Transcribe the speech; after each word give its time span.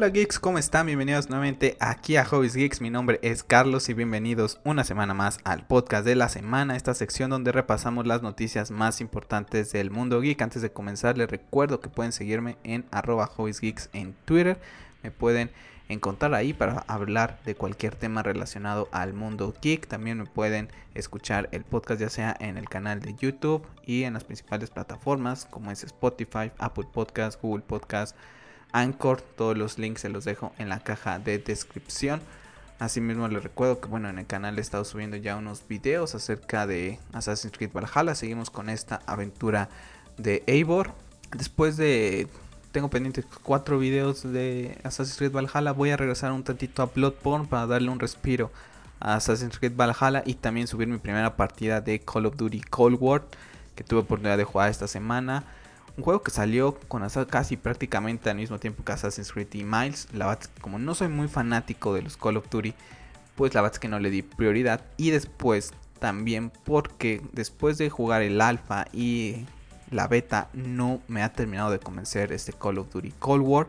Hola 0.00 0.08
geeks, 0.08 0.38
¿cómo 0.38 0.56
están? 0.56 0.86
Bienvenidos 0.86 1.28
nuevamente 1.28 1.76
aquí 1.78 2.16
a 2.16 2.24
Hobbies 2.24 2.54
Geeks. 2.54 2.80
Mi 2.80 2.88
nombre 2.88 3.18
es 3.20 3.42
Carlos 3.44 3.86
y 3.90 3.92
bienvenidos 3.92 4.58
una 4.64 4.82
semana 4.82 5.12
más 5.12 5.40
al 5.44 5.66
podcast 5.66 6.06
de 6.06 6.16
la 6.16 6.30
semana, 6.30 6.74
esta 6.74 6.94
sección 6.94 7.28
donde 7.28 7.52
repasamos 7.52 8.06
las 8.06 8.22
noticias 8.22 8.70
más 8.70 9.02
importantes 9.02 9.72
del 9.72 9.90
mundo 9.90 10.22
geek. 10.22 10.40
Antes 10.40 10.62
de 10.62 10.72
comenzar 10.72 11.18
les 11.18 11.30
recuerdo 11.30 11.80
que 11.80 11.90
pueden 11.90 12.12
seguirme 12.12 12.56
en 12.64 12.86
arroba 12.90 13.30
Geeks 13.36 13.90
en 13.92 14.14
Twitter. 14.24 14.58
Me 15.02 15.10
pueden 15.10 15.50
encontrar 15.90 16.32
ahí 16.32 16.54
para 16.54 16.78
hablar 16.88 17.38
de 17.44 17.54
cualquier 17.54 17.94
tema 17.94 18.22
relacionado 18.22 18.88
al 18.92 19.12
mundo 19.12 19.54
geek. 19.60 19.86
También 19.86 20.16
me 20.16 20.24
pueden 20.24 20.70
escuchar 20.94 21.50
el 21.52 21.64
podcast 21.64 22.00
ya 22.00 22.08
sea 22.08 22.34
en 22.40 22.56
el 22.56 22.70
canal 22.70 23.00
de 23.00 23.16
YouTube 23.16 23.66
y 23.84 24.04
en 24.04 24.14
las 24.14 24.24
principales 24.24 24.70
plataformas 24.70 25.44
como 25.44 25.70
es 25.70 25.84
Spotify, 25.84 26.52
Apple 26.56 26.86
Podcast, 26.90 27.38
Google 27.42 27.64
Podcast 27.64 28.16
Anchor. 28.72 29.20
Todos 29.20 29.56
los 29.56 29.78
links 29.78 30.02
se 30.02 30.08
los 30.08 30.24
dejo 30.24 30.52
en 30.58 30.68
la 30.68 30.80
caja 30.80 31.18
de 31.18 31.38
descripción. 31.38 32.20
Asimismo 32.78 33.28
les 33.28 33.42
recuerdo 33.42 33.80
que 33.80 33.88
bueno 33.88 34.08
en 34.08 34.18
el 34.18 34.26
canal 34.26 34.58
he 34.58 34.60
estado 34.62 34.84
subiendo 34.84 35.16
ya 35.16 35.36
unos 35.36 35.66
videos 35.68 36.14
acerca 36.14 36.66
de 36.66 36.98
Assassin's 37.12 37.56
Creed 37.56 37.72
Valhalla. 37.72 38.14
Seguimos 38.14 38.50
con 38.50 38.70
esta 38.70 39.00
aventura 39.06 39.68
de 40.16 40.42
Eivor. 40.46 40.92
Después 41.36 41.76
de 41.76 42.26
tengo 42.72 42.88
pendientes 42.88 43.26
cuatro 43.42 43.78
videos 43.78 44.22
de 44.22 44.78
Assassin's 44.82 45.18
Creed 45.18 45.32
Valhalla. 45.32 45.72
Voy 45.72 45.90
a 45.90 45.96
regresar 45.96 46.32
un 46.32 46.42
tantito 46.42 46.82
a 46.82 46.86
Bloodborne 46.86 47.46
para 47.46 47.66
darle 47.66 47.90
un 47.90 48.00
respiro 48.00 48.50
a 48.98 49.16
Assassin's 49.16 49.58
Creed 49.58 49.76
Valhalla 49.76 50.22
y 50.24 50.34
también 50.34 50.66
subir 50.66 50.88
mi 50.88 50.98
primera 50.98 51.36
partida 51.36 51.80
de 51.80 52.00
Call 52.00 52.26
of 52.26 52.36
Duty 52.36 52.60
Cold 52.62 52.96
War 53.00 53.24
que 53.74 53.84
tuve 53.84 54.00
oportunidad 54.00 54.36
de 54.36 54.44
jugar 54.44 54.70
esta 54.70 54.86
semana. 54.86 55.44
Un 55.96 56.04
juego 56.04 56.22
que 56.22 56.30
salió 56.30 56.78
con 56.88 57.06
casi 57.28 57.56
prácticamente 57.56 58.30
al 58.30 58.36
mismo 58.36 58.58
tiempo 58.58 58.84
que 58.84 58.92
Assassin's 58.92 59.32
Creed 59.32 59.52
y 59.54 59.64
Miles. 59.64 60.08
La 60.12 60.26
verdad, 60.26 60.48
como 60.60 60.78
no 60.78 60.94
soy 60.94 61.08
muy 61.08 61.28
fanático 61.28 61.94
de 61.94 62.02
los 62.02 62.16
Call 62.16 62.36
of 62.36 62.48
Duty, 62.50 62.74
pues 63.34 63.54
la 63.54 63.62
verdad 63.62 63.76
es 63.76 63.80
que 63.80 63.88
no 63.88 63.98
le 63.98 64.10
di 64.10 64.22
prioridad. 64.22 64.82
Y 64.96 65.10
después 65.10 65.72
también 65.98 66.50
porque 66.64 67.22
después 67.32 67.78
de 67.78 67.90
jugar 67.90 68.22
el 68.22 68.40
alfa 68.40 68.86
y 68.92 69.46
la 69.90 70.08
beta 70.08 70.48
no 70.52 71.00
me 71.08 71.22
ha 71.22 71.32
terminado 71.32 71.70
de 71.70 71.78
convencer 71.78 72.32
este 72.32 72.52
Call 72.52 72.78
of 72.78 72.90
Duty 72.90 73.12
Cold 73.18 73.44
War 73.44 73.66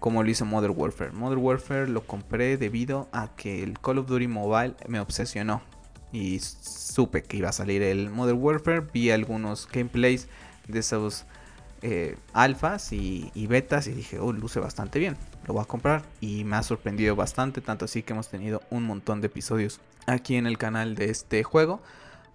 como 0.00 0.22
lo 0.22 0.30
hizo 0.30 0.46
Modern 0.46 0.74
Warfare. 0.76 1.12
Modern 1.12 1.42
Warfare 1.42 1.88
lo 1.88 2.06
compré 2.06 2.56
debido 2.56 3.08
a 3.12 3.28
que 3.36 3.62
el 3.62 3.78
Call 3.78 3.98
of 3.98 4.06
Duty 4.06 4.26
Mobile 4.26 4.74
me 4.88 4.98
obsesionó 4.98 5.62
y 6.10 6.40
supe 6.40 7.22
que 7.22 7.36
iba 7.36 7.50
a 7.50 7.52
salir 7.52 7.82
el 7.82 8.10
Modern 8.10 8.38
Warfare. 8.40 8.80
Vi 8.80 9.10
algunos 9.10 9.68
gameplays 9.70 10.26
de 10.66 10.80
esos 10.80 11.26
eh, 11.82 12.16
alfas 12.32 12.92
y, 12.92 13.30
betas 13.48 13.86
y 13.86 13.92
dije, 13.92 14.18
oh, 14.18 14.32
luce 14.32 14.60
bastante 14.60 14.98
bien, 14.98 15.16
lo 15.46 15.54
voy 15.54 15.62
a 15.62 15.66
comprar 15.66 16.02
y 16.20 16.44
me 16.44 16.56
ha 16.56 16.62
sorprendido 16.62 17.16
bastante, 17.16 17.60
tanto 17.60 17.86
así 17.86 18.02
que 18.02 18.12
hemos 18.12 18.28
tenido 18.28 18.62
un 18.70 18.84
montón 18.84 19.20
de 19.20 19.28
episodios 19.28 19.80
aquí 20.06 20.36
en 20.36 20.46
el 20.46 20.58
canal 20.58 20.94
de 20.94 21.10
este 21.10 21.42
juego. 21.42 21.80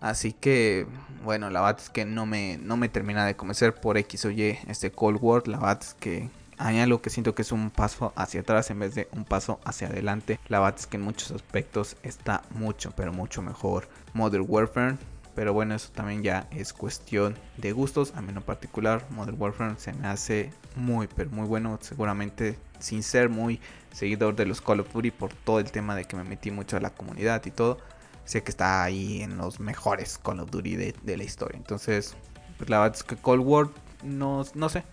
Así 0.02 0.34
que, 0.34 0.86
bueno, 1.24 1.50
la 1.50 1.62
verdad 1.62 1.82
es 1.82 1.90
que 1.90 2.06
no 2.06 2.26
me, 2.26 2.58
no 2.58 2.78
me 2.78 2.90
termina 2.90 3.26
de 3.26 3.36
convencer 3.36 3.74
por 3.74 3.98
X 3.98 4.26
o 4.26 4.32
Y 4.32 4.58
este 4.68 4.92
Cold 4.92 5.20
War. 5.22 5.48
La 5.48 5.58
verdad 5.58 5.80
es 5.82 5.94
que 5.96 6.30
algo 6.58 7.02
que 7.02 7.10
siento 7.10 7.36
que 7.36 7.42
es 7.42 7.52
un 7.52 7.70
paso 7.70 8.14
hacia 8.16 8.42
atrás 8.42 8.70
en 8.70 8.80
vez 8.80 8.96
de 8.96 9.08
un 9.12 9.26
paso 9.26 9.60
hacia 9.64 9.88
adelante. 9.88 10.40
La 10.48 10.60
verdad 10.60 10.80
es 10.80 10.88
que 10.88 10.98
en 10.98 11.04
muchos 11.04 11.32
aspectos 11.32 11.98
está 12.04 12.44
mucho, 12.52 12.92
pero 12.96 13.14
mucho 13.14 13.42
mejor 13.42 13.88
Modern 14.14 14.46
Warfare. 14.48 14.98
Pero 15.36 15.54
bueno, 15.54 15.76
eso 15.76 15.92
también 15.92 16.24
ya 16.24 16.48
es 16.52 16.72
cuestión 16.72 17.36
de 17.58 17.74
gustos. 17.74 18.14
A 18.16 18.22
mí 18.22 18.32
en 18.34 18.42
particular, 18.42 19.06
Modern 19.10 19.40
Warfare 19.40 19.76
se 19.78 19.92
me 19.94 20.08
hace 20.08 20.52
muy, 20.76 21.08
pero 21.08 21.30
muy 21.30 21.46
bueno. 21.46 21.78
Seguramente 21.82 22.58
sin 22.80 23.04
ser 23.04 23.30
muy 23.30 23.60
seguidor 23.92 24.36
de 24.36 24.46
los 24.46 24.62
Call 24.62 24.80
of 24.80 24.94
Duty 24.94 25.12
por 25.12 25.34
todo 25.34 25.60
el 25.60 25.72
tema 25.72 25.96
de 25.96 26.06
que 26.06 26.16
me 26.16 26.24
metí 26.24 26.52
mucho 26.52 26.78
a 26.78 26.80
la 26.80 26.90
comunidad 26.92 27.46
y 27.46 27.52
todo. 27.52 27.80
Sé 28.24 28.44
que 28.44 28.50
está 28.50 28.82
ahí 28.84 29.22
en 29.22 29.38
los 29.38 29.60
mejores 29.60 30.18
Call 30.18 30.40
of 30.40 30.50
Duty 30.52 30.76
de, 30.78 31.18
la 31.18 31.24
historia. 31.24 31.58
Entonces, 31.58 32.16
pues 32.58 32.70
la 32.70 32.80
verdad 32.80 32.96
es 32.96 33.04
que 33.04 33.18
Cold 33.18 33.44
War 33.46 33.68
no, 34.04 34.46
no 34.54 34.70
sé. 34.70 34.84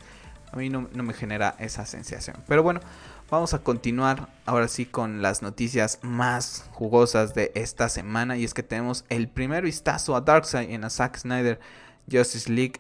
A 0.50 0.56
mí 0.56 0.69
no, 0.69 0.88
no 0.92 1.02
me 1.04 1.14
genera 1.14 1.54
esa 1.60 1.86
sensación. 1.86 2.36
Pero 2.48 2.64
bueno, 2.64 2.81
Vamos 3.32 3.54
a 3.54 3.62
continuar 3.62 4.28
ahora 4.44 4.69
sí 4.69 4.84
con 4.84 5.22
las 5.22 5.41
noticias 5.41 6.00
más 6.03 6.69
jugosas 6.70 7.32
de 7.32 7.50
esta 7.54 7.88
semana. 7.88 8.37
Y 8.37 8.44
es 8.44 8.53
que 8.53 8.62
tenemos 8.62 9.06
el 9.09 9.26
primer 9.26 9.65
vistazo 9.65 10.15
a 10.15 10.20
Darkseid 10.20 10.69
en 10.69 10.82
la 10.82 10.91
Zack 10.91 11.16
Snyder 11.16 11.59
Justice 12.12 12.53
League. 12.53 12.75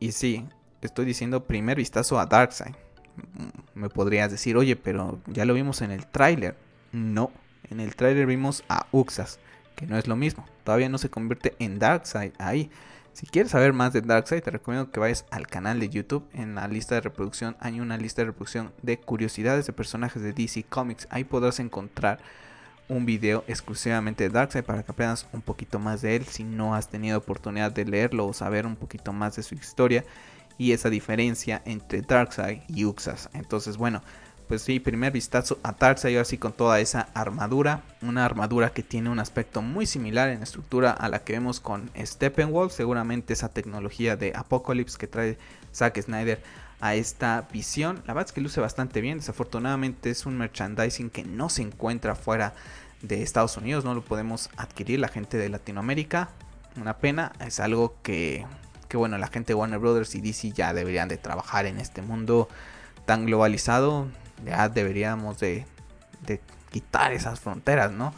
Y 0.00 0.12
sí, 0.12 0.46
estoy 0.80 1.04
diciendo 1.04 1.44
primer 1.44 1.76
vistazo 1.76 2.18
a 2.18 2.24
Darkseid. 2.24 2.72
Mm, 3.16 3.80
me 3.80 3.90
podrías 3.90 4.30
decir, 4.30 4.56
oye, 4.56 4.76
pero 4.76 5.20
ya 5.26 5.44
lo 5.44 5.52
vimos 5.52 5.82
en 5.82 5.90
el 5.90 6.06
tráiler. 6.06 6.56
No, 6.90 7.30
en 7.68 7.78
el 7.78 7.94
tráiler 7.94 8.24
vimos 8.24 8.64
a 8.70 8.86
Uxas, 8.92 9.38
que 9.76 9.86
no 9.86 9.98
es 9.98 10.08
lo 10.08 10.16
mismo. 10.16 10.46
Todavía 10.64 10.88
no 10.88 10.96
se 10.96 11.10
convierte 11.10 11.54
en 11.58 11.78
Darkseid 11.78 12.32
ahí. 12.38 12.70
Si 13.18 13.26
quieres 13.26 13.50
saber 13.50 13.72
más 13.72 13.92
de 13.92 14.00
Darkseid, 14.00 14.44
te 14.44 14.52
recomiendo 14.52 14.92
que 14.92 15.00
vayas 15.00 15.24
al 15.32 15.48
canal 15.48 15.80
de 15.80 15.88
YouTube. 15.88 16.24
En 16.34 16.54
la 16.54 16.68
lista 16.68 16.94
de 16.94 17.00
reproducción 17.00 17.56
hay 17.58 17.80
una 17.80 17.96
lista 17.96 18.22
de 18.22 18.26
reproducción 18.26 18.72
de 18.80 19.00
curiosidades 19.00 19.66
de 19.66 19.72
personajes 19.72 20.22
de 20.22 20.32
DC 20.32 20.62
Comics. 20.68 21.08
Ahí 21.10 21.24
podrás 21.24 21.58
encontrar 21.58 22.20
un 22.88 23.06
video 23.06 23.42
exclusivamente 23.48 24.22
de 24.22 24.30
Darkseid 24.30 24.62
para 24.62 24.84
que 24.84 24.92
aprendas 24.92 25.26
un 25.32 25.42
poquito 25.42 25.80
más 25.80 26.00
de 26.00 26.14
él 26.14 26.26
si 26.26 26.44
no 26.44 26.76
has 26.76 26.90
tenido 26.90 27.18
oportunidad 27.18 27.72
de 27.72 27.86
leerlo 27.86 28.24
o 28.24 28.32
saber 28.32 28.66
un 28.66 28.76
poquito 28.76 29.12
más 29.12 29.34
de 29.34 29.42
su 29.42 29.56
historia 29.56 30.04
y 30.56 30.70
esa 30.70 30.88
diferencia 30.88 31.60
entre 31.64 32.02
Darkseid 32.02 32.60
y 32.68 32.84
Uxas. 32.84 33.30
Entonces, 33.32 33.78
bueno, 33.78 34.00
pues 34.48 34.62
sí, 34.62 34.80
primer 34.80 35.12
vistazo 35.12 35.58
a 35.62 35.72
Darkseid 35.72 36.16
así 36.16 36.38
con 36.38 36.52
toda 36.52 36.80
esa 36.80 37.08
armadura, 37.12 37.82
una 38.00 38.24
armadura 38.24 38.70
que 38.70 38.82
tiene 38.82 39.10
un 39.10 39.18
aspecto 39.18 39.60
muy 39.60 39.84
similar 39.84 40.30
en 40.30 40.42
estructura 40.42 40.90
a 40.90 41.08
la 41.10 41.18
que 41.20 41.34
vemos 41.34 41.60
con 41.60 41.90
Steppenwolf, 41.96 42.72
seguramente 42.72 43.34
esa 43.34 43.50
tecnología 43.50 44.16
de 44.16 44.32
Apocalypse 44.34 44.96
que 44.96 45.06
trae 45.06 45.38
Zack 45.74 46.00
Snyder 46.00 46.42
a 46.80 46.94
esta 46.94 47.46
visión, 47.52 47.96
la 48.06 48.14
verdad 48.14 48.28
es 48.28 48.32
que 48.32 48.40
luce 48.40 48.60
bastante 48.60 49.02
bien, 49.02 49.18
desafortunadamente 49.18 50.10
es 50.10 50.24
un 50.24 50.38
merchandising 50.38 51.10
que 51.10 51.24
no 51.24 51.50
se 51.50 51.62
encuentra 51.62 52.14
fuera 52.14 52.54
de 53.02 53.22
Estados 53.22 53.56
Unidos, 53.58 53.84
no 53.84 53.94
lo 53.94 54.02
podemos 54.02 54.48
adquirir 54.56 54.98
la 54.98 55.08
gente 55.08 55.36
de 55.36 55.50
Latinoamérica, 55.50 56.30
una 56.80 56.96
pena, 56.96 57.32
es 57.40 57.60
algo 57.60 57.96
que, 58.02 58.46
que 58.88 58.96
bueno, 58.96 59.18
la 59.18 59.26
gente 59.26 59.48
de 59.48 59.54
Warner 59.56 59.78
Brothers 59.78 60.14
y 60.14 60.20
DC 60.22 60.52
ya 60.52 60.72
deberían 60.72 61.08
de 61.08 61.18
trabajar 61.18 61.66
en 61.66 61.78
este 61.78 62.00
mundo 62.00 62.48
tan 63.04 63.26
globalizado, 63.26 64.06
ya 64.44 64.68
deberíamos 64.68 65.38
de, 65.38 65.66
quitar 66.70 67.12
esas 67.12 67.40
fronteras, 67.40 67.90
¿no? 67.90 68.12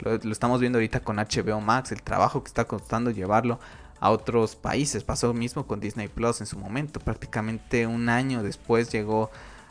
Lo, 0.00 0.14
estamos 0.30 0.60
viendo 0.60 0.78
ahorita 0.78 1.00
con 1.00 1.16
HBO 1.16 1.60
Max, 1.60 1.92
el 1.92 2.02
trabajo 2.02 2.42
que 2.42 2.48
está 2.48 2.64
costando 2.64 3.10
llevarlo 3.10 3.58
a 4.00 4.10
otros 4.10 4.56
países. 4.56 5.04
Pasó 5.04 5.32
mismo 5.34 5.66
con 5.66 5.80
Disney 5.80 6.08
Plus 6.08 6.40
en 6.40 6.46
su 6.46 6.58
momento. 6.58 7.00
Prácticamente 7.00 7.86
un 7.86 8.08
año 8.08 8.42
después 8.42 8.90
llegó 8.90 9.30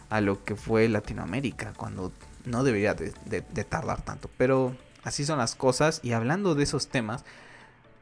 a 0.10 0.22
lo 0.22 0.44
que 0.44 0.56
fue 0.56 0.88
Latinoamérica, 0.90 1.74
cuando 1.76 2.12
no 2.46 2.64
debería 2.64 2.94
de, 2.94 3.12
tardar 3.64 4.02
tanto. 4.02 4.30
Pero 4.38 4.76
así 5.04 5.26
son 5.26 5.38
las 5.38 5.56
cosas. 5.56 6.00
Y 6.04 6.14
hablando 6.14 6.56
de 6.56 6.64
esos 6.64 6.88
temas, 6.88 7.24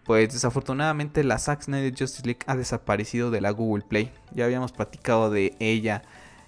pues 0.05 0.33
desafortunadamente 0.33 1.23
la 1.23 1.39
Zack 1.39 1.63
Snyder 1.63 1.93
Justice 1.97 2.25
League 2.25 2.41
ha 2.47 2.55
desaparecido 2.55 3.31
de 3.31 3.41
la 3.41 3.51
Google 3.51 3.83
Play. 3.87 4.11
Ya 4.31 4.45
habíamos 4.45 4.71
platicado 4.71 5.29
de 5.29 5.55
ella 5.59 6.03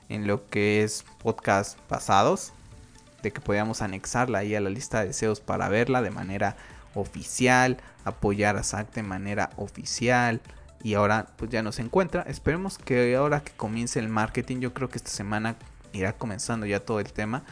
en 0.10 0.28
lo 0.28 0.48
que 0.48 0.84
es 0.84 1.06
podcast 1.22 1.80
pasados, 1.82 2.54
de 3.22 3.32
que 3.32 3.42
podíamos 3.42 3.82
anexarla 3.82 4.40
ahí 4.40 4.56
a 4.56 4.62
la 4.62 4.70
lista 4.70 5.02
de 5.02 5.08
deseos 5.08 5.40
para 5.40 5.70
verla 5.70 6.02
de 6.02 6.12
manera 6.12 6.56
oficial, 6.94 7.78
apoyar 8.04 8.58
a 8.58 8.64
Zack 8.64 8.94
de 8.94 9.04
manera 9.04 9.50
oficial 9.58 10.42
y 10.84 10.94
ahora 10.94 11.28
pues 11.36 11.50
ya 11.52 11.64
no 11.64 11.72
se 11.72 11.82
encuentra. 11.82 12.22
Esperemos 12.24 12.78
que 12.78 13.16
ahora 13.16 13.42
que 13.42 13.52
comience 13.52 14.00
el 14.00 14.10
marketing, 14.10 14.60
yo 14.60 14.74
creo 14.74 14.90
que 14.90 14.98
esta 14.98 15.10
semana 15.10 15.56
irá 15.94 16.14
comenzando 16.14 16.66
ya 16.66 16.80
todo 16.80 17.00
el 17.00 17.12
tema. 17.12 17.44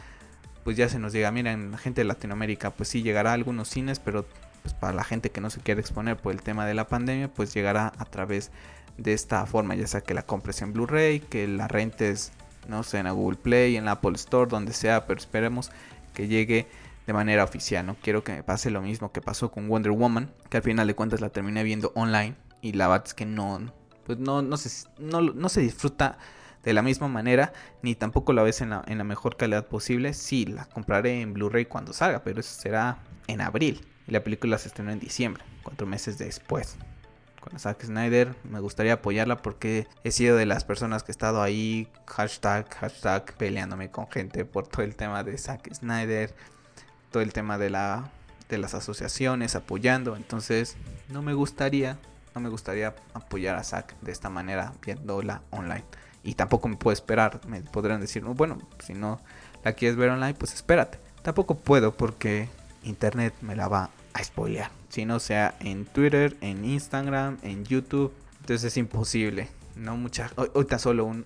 Pues 0.62 0.76
ya 0.76 0.88
se 0.88 0.98
nos 0.98 1.12
llega, 1.12 1.30
miren, 1.30 1.72
la 1.72 1.78
gente 1.78 2.00
de 2.00 2.06
Latinoamérica, 2.06 2.70
pues 2.70 2.88
sí 2.88 3.02
llegará 3.02 3.30
a 3.30 3.34
algunos 3.34 3.68
cines, 3.68 3.98
pero 3.98 4.26
pues 4.62 4.72
para 4.72 4.94
la 4.94 5.04
gente 5.04 5.30
que 5.30 5.42
no 5.42 5.50
se 5.50 5.60
quiere 5.60 5.80
exponer 5.80 6.16
por 6.16 6.32
el 6.32 6.40
tema 6.40 6.64
de 6.64 6.72
la 6.74 6.88
pandemia, 6.88 7.28
pues 7.28 7.52
llegará 7.52 7.92
a 7.98 8.04
través 8.06 8.50
de 8.96 9.12
esta 9.12 9.44
forma, 9.44 9.74
ya 9.74 9.86
sea 9.86 10.00
que 10.00 10.14
la 10.14 10.22
compres 10.22 10.62
en 10.62 10.72
Blu-ray, 10.72 11.20
que 11.20 11.46
la 11.48 11.68
rentes 11.68 12.32
no 12.68 12.82
sé, 12.82 12.98
en 12.98 13.04
la 13.04 13.12
Google 13.12 13.38
Play, 13.38 13.76
en 13.76 13.84
la 13.84 13.92
Apple 13.92 14.14
Store, 14.14 14.50
donde 14.50 14.72
sea, 14.72 15.06
pero 15.06 15.18
esperemos 15.18 15.70
que 16.12 16.28
llegue 16.28 16.68
de 17.06 17.12
manera 17.12 17.44
oficial. 17.44 17.84
No 17.86 17.96
quiero 18.00 18.24
que 18.24 18.32
me 18.32 18.42
pase 18.42 18.70
lo 18.70 18.82
mismo 18.82 19.12
que 19.12 19.20
pasó 19.20 19.50
con 19.50 19.68
Wonder 19.68 19.92
Woman, 19.92 20.32
que 20.48 20.58
al 20.58 20.62
final 20.62 20.86
de 20.86 20.94
cuentas 20.94 21.20
la 21.20 21.30
terminé 21.30 21.62
viendo 21.62 21.92
online 21.94 22.36
y 22.62 22.72
la 22.72 22.88
verdad 22.88 23.06
es 23.06 23.14
que 23.14 23.26
no, 23.26 23.60
pues 24.04 24.18
no, 24.18 24.42
no, 24.42 24.56
se, 24.56 24.88
no, 24.98 25.48
se 25.48 25.60
disfruta 25.60 26.18
de 26.62 26.72
la 26.72 26.82
misma 26.82 27.08
manera, 27.08 27.52
ni 27.82 27.94
tampoco 27.94 28.32
la 28.32 28.42
ves 28.42 28.62
en 28.62 28.70
la, 28.70 28.82
en 28.86 28.98
la 28.98 29.04
mejor 29.04 29.36
calidad 29.36 29.66
posible. 29.66 30.14
Sí, 30.14 30.46
la 30.46 30.64
compraré 30.64 31.20
en 31.20 31.34
Blu-ray 31.34 31.66
cuando 31.66 31.92
salga, 31.92 32.24
pero 32.24 32.40
eso 32.40 32.58
será 32.58 32.98
en 33.26 33.42
abril. 33.42 33.86
Y 34.06 34.12
la 34.12 34.24
película 34.24 34.56
se 34.56 34.68
estrenó 34.68 34.90
en 34.90 35.00
diciembre, 35.00 35.44
cuatro 35.62 35.86
meses 35.86 36.16
después. 36.16 36.78
Con 37.44 37.58
Zack 37.58 37.84
Snyder. 37.84 38.34
Me 38.44 38.60
gustaría 38.60 38.94
apoyarla 38.94 39.36
porque 39.36 39.86
he 40.02 40.10
sido 40.10 40.36
de 40.36 40.46
las 40.46 40.64
personas 40.64 41.02
que 41.02 41.10
he 41.10 41.14
estado 41.14 41.42
ahí, 41.42 41.88
hashtag, 42.06 42.72
hashtag, 42.74 43.34
peleándome 43.36 43.90
con 43.90 44.10
gente 44.10 44.44
por 44.44 44.66
todo 44.66 44.82
el 44.82 44.96
tema 44.96 45.22
de 45.22 45.36
Zack 45.36 45.72
Snyder, 45.74 46.34
todo 47.10 47.22
el 47.22 47.32
tema 47.32 47.58
de, 47.58 47.70
la, 47.70 48.10
de 48.48 48.58
las 48.58 48.74
asociaciones, 48.74 49.54
apoyando. 49.56 50.16
Entonces, 50.16 50.76
no 51.10 51.22
me 51.22 51.34
gustaría, 51.34 51.98
no 52.34 52.40
me 52.40 52.48
gustaría 52.48 52.94
apoyar 53.12 53.56
a 53.56 53.64
Zack 53.64 53.94
de 54.00 54.12
esta 54.12 54.30
manera 54.30 54.72
viéndola 54.84 55.42
online. 55.50 55.84
Y 56.22 56.34
tampoco 56.34 56.68
me 56.68 56.76
puedo 56.76 56.94
esperar, 56.94 57.40
me 57.46 57.60
podrán 57.60 58.00
decir, 58.00 58.24
bueno, 58.24 58.56
si 58.82 58.94
no 58.94 59.20
la 59.62 59.74
quieres 59.74 59.96
ver 59.96 60.08
online, 60.08 60.34
pues 60.34 60.54
espérate. 60.54 60.98
Tampoco 61.22 61.56
puedo 61.56 61.94
porque 61.94 62.48
internet 62.82 63.34
me 63.42 63.54
la 63.54 63.68
va 63.68 63.90
a 64.14 64.24
spoilear. 64.24 64.70
Si 64.94 65.04
no 65.04 65.18
sea 65.18 65.56
en 65.58 65.86
Twitter, 65.86 66.36
en 66.40 66.64
Instagram, 66.64 67.38
en 67.42 67.64
YouTube. 67.64 68.12
Entonces 68.42 68.62
es 68.62 68.76
imposible. 68.76 69.48
No 69.74 69.96
mucha. 69.96 70.30
Ahorita 70.36 70.78
solo 70.78 71.04
un, 71.04 71.24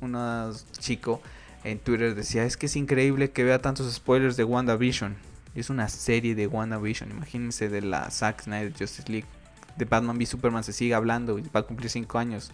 uno, 0.00 0.52
chico 0.80 1.22
en 1.62 1.78
Twitter 1.78 2.16
decía: 2.16 2.42
Es 2.42 2.56
que 2.56 2.66
es 2.66 2.74
increíble 2.74 3.30
que 3.30 3.44
vea 3.44 3.60
tantos 3.62 3.94
spoilers 3.94 4.36
de 4.36 4.42
WandaVision. 4.42 5.14
Es 5.54 5.70
una 5.70 5.88
serie 5.88 6.34
de 6.34 6.48
WandaVision. 6.48 7.12
Imagínense 7.12 7.68
de 7.68 7.80
la 7.80 8.10
Zack 8.10 8.42
Snyder 8.42 8.72
Justice 8.76 9.08
League. 9.08 9.28
De 9.76 9.84
Batman 9.84 10.16
v 10.16 10.26
Superman 10.26 10.64
se 10.64 10.72
sigue 10.72 10.94
hablando 10.94 11.38
y 11.38 11.42
va 11.42 11.60
a 11.60 11.62
cumplir 11.62 11.88
5 11.88 12.18
años. 12.18 12.50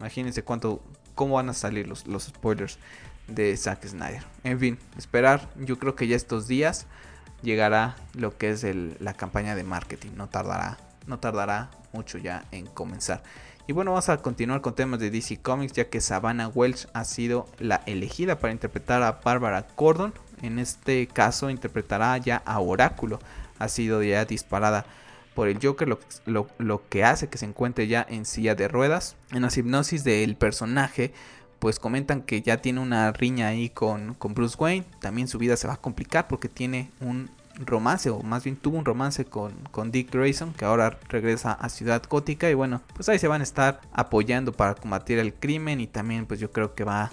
Imagínense 0.00 0.42
cuánto. 0.42 0.82
cómo 1.14 1.36
van 1.36 1.48
a 1.48 1.54
salir 1.54 1.86
los, 1.86 2.08
los 2.08 2.24
spoilers 2.24 2.80
de 3.28 3.56
Zack 3.56 3.86
Snyder. 3.86 4.24
En 4.42 4.58
fin, 4.58 4.78
esperar. 4.98 5.48
Yo 5.60 5.78
creo 5.78 5.94
que 5.94 6.08
ya 6.08 6.16
estos 6.16 6.48
días 6.48 6.88
llegará 7.46 7.96
lo 8.12 8.36
que 8.36 8.50
es 8.50 8.66
la 9.00 9.14
campaña 9.14 9.54
de 9.54 9.62
marketing. 9.62 10.10
No 10.16 10.28
tardará, 10.28 10.76
no 11.06 11.18
tardará 11.18 11.70
mucho 11.92 12.18
ya 12.18 12.44
en 12.50 12.66
comenzar. 12.66 13.22
Y 13.68 13.72
bueno, 13.72 13.92
vamos 13.92 14.08
a 14.08 14.18
continuar 14.18 14.60
con 14.60 14.74
temas 14.74 15.00
de 15.00 15.10
DC 15.10 15.38
Comics, 15.38 15.72
ya 15.72 15.88
que 15.88 16.00
Savannah 16.00 16.48
Welch 16.48 16.88
ha 16.92 17.04
sido 17.04 17.48
la 17.58 17.82
elegida 17.86 18.38
para 18.38 18.52
interpretar 18.52 19.02
a 19.02 19.20
Barbara 19.24 19.66
Gordon. 19.76 20.12
En 20.42 20.58
este 20.58 21.06
caso 21.06 21.48
interpretará 21.48 22.18
ya 22.18 22.42
a 22.44 22.60
Oráculo. 22.60 23.18
Ha 23.58 23.68
sido 23.68 24.02
ya 24.02 24.24
disparada 24.24 24.84
por 25.34 25.48
el 25.48 25.58
Joker, 25.62 25.88
lo, 26.26 26.48
lo 26.58 26.88
que 26.88 27.04
hace 27.04 27.28
que 27.28 27.38
se 27.38 27.46
encuentre 27.46 27.86
ya 27.86 28.06
en 28.08 28.24
silla 28.24 28.54
de 28.54 28.68
ruedas. 28.68 29.16
En 29.32 29.42
la 29.42 29.50
hipnosis 29.54 30.04
del 30.04 30.36
personaje, 30.36 31.12
pues 31.58 31.78
comentan 31.78 32.22
que 32.22 32.42
ya 32.42 32.58
tiene 32.58 32.80
una 32.80 33.12
riña 33.12 33.48
ahí 33.48 33.70
con, 33.70 34.14
con, 34.14 34.34
Bruce 34.34 34.56
Wayne. 34.58 34.86
También 35.00 35.28
su 35.28 35.38
vida 35.38 35.56
se 35.56 35.66
va 35.66 35.74
a 35.74 35.78
complicar 35.78 36.28
porque 36.28 36.48
tiene 36.48 36.90
un 37.00 37.30
romance, 37.58 38.10
o 38.10 38.22
más 38.22 38.44
bien 38.44 38.56
tuvo 38.56 38.78
un 38.78 38.84
romance 38.84 39.24
con, 39.24 39.52
con 39.70 39.90
Dick 39.90 40.12
Grayson, 40.12 40.52
que 40.52 40.64
ahora 40.64 40.98
regresa 41.08 41.52
a 41.52 41.68
Ciudad 41.68 42.02
Gótica. 42.08 42.50
Y 42.50 42.54
bueno, 42.54 42.82
pues 42.94 43.08
ahí 43.08 43.18
se 43.18 43.28
van 43.28 43.40
a 43.40 43.44
estar 43.44 43.80
apoyando 43.92 44.52
para 44.52 44.74
combatir 44.74 45.18
el 45.18 45.34
crimen. 45.34 45.80
Y 45.80 45.86
también, 45.86 46.26
pues 46.26 46.40
yo 46.40 46.50
creo 46.50 46.74
que 46.74 46.84
va 46.84 47.10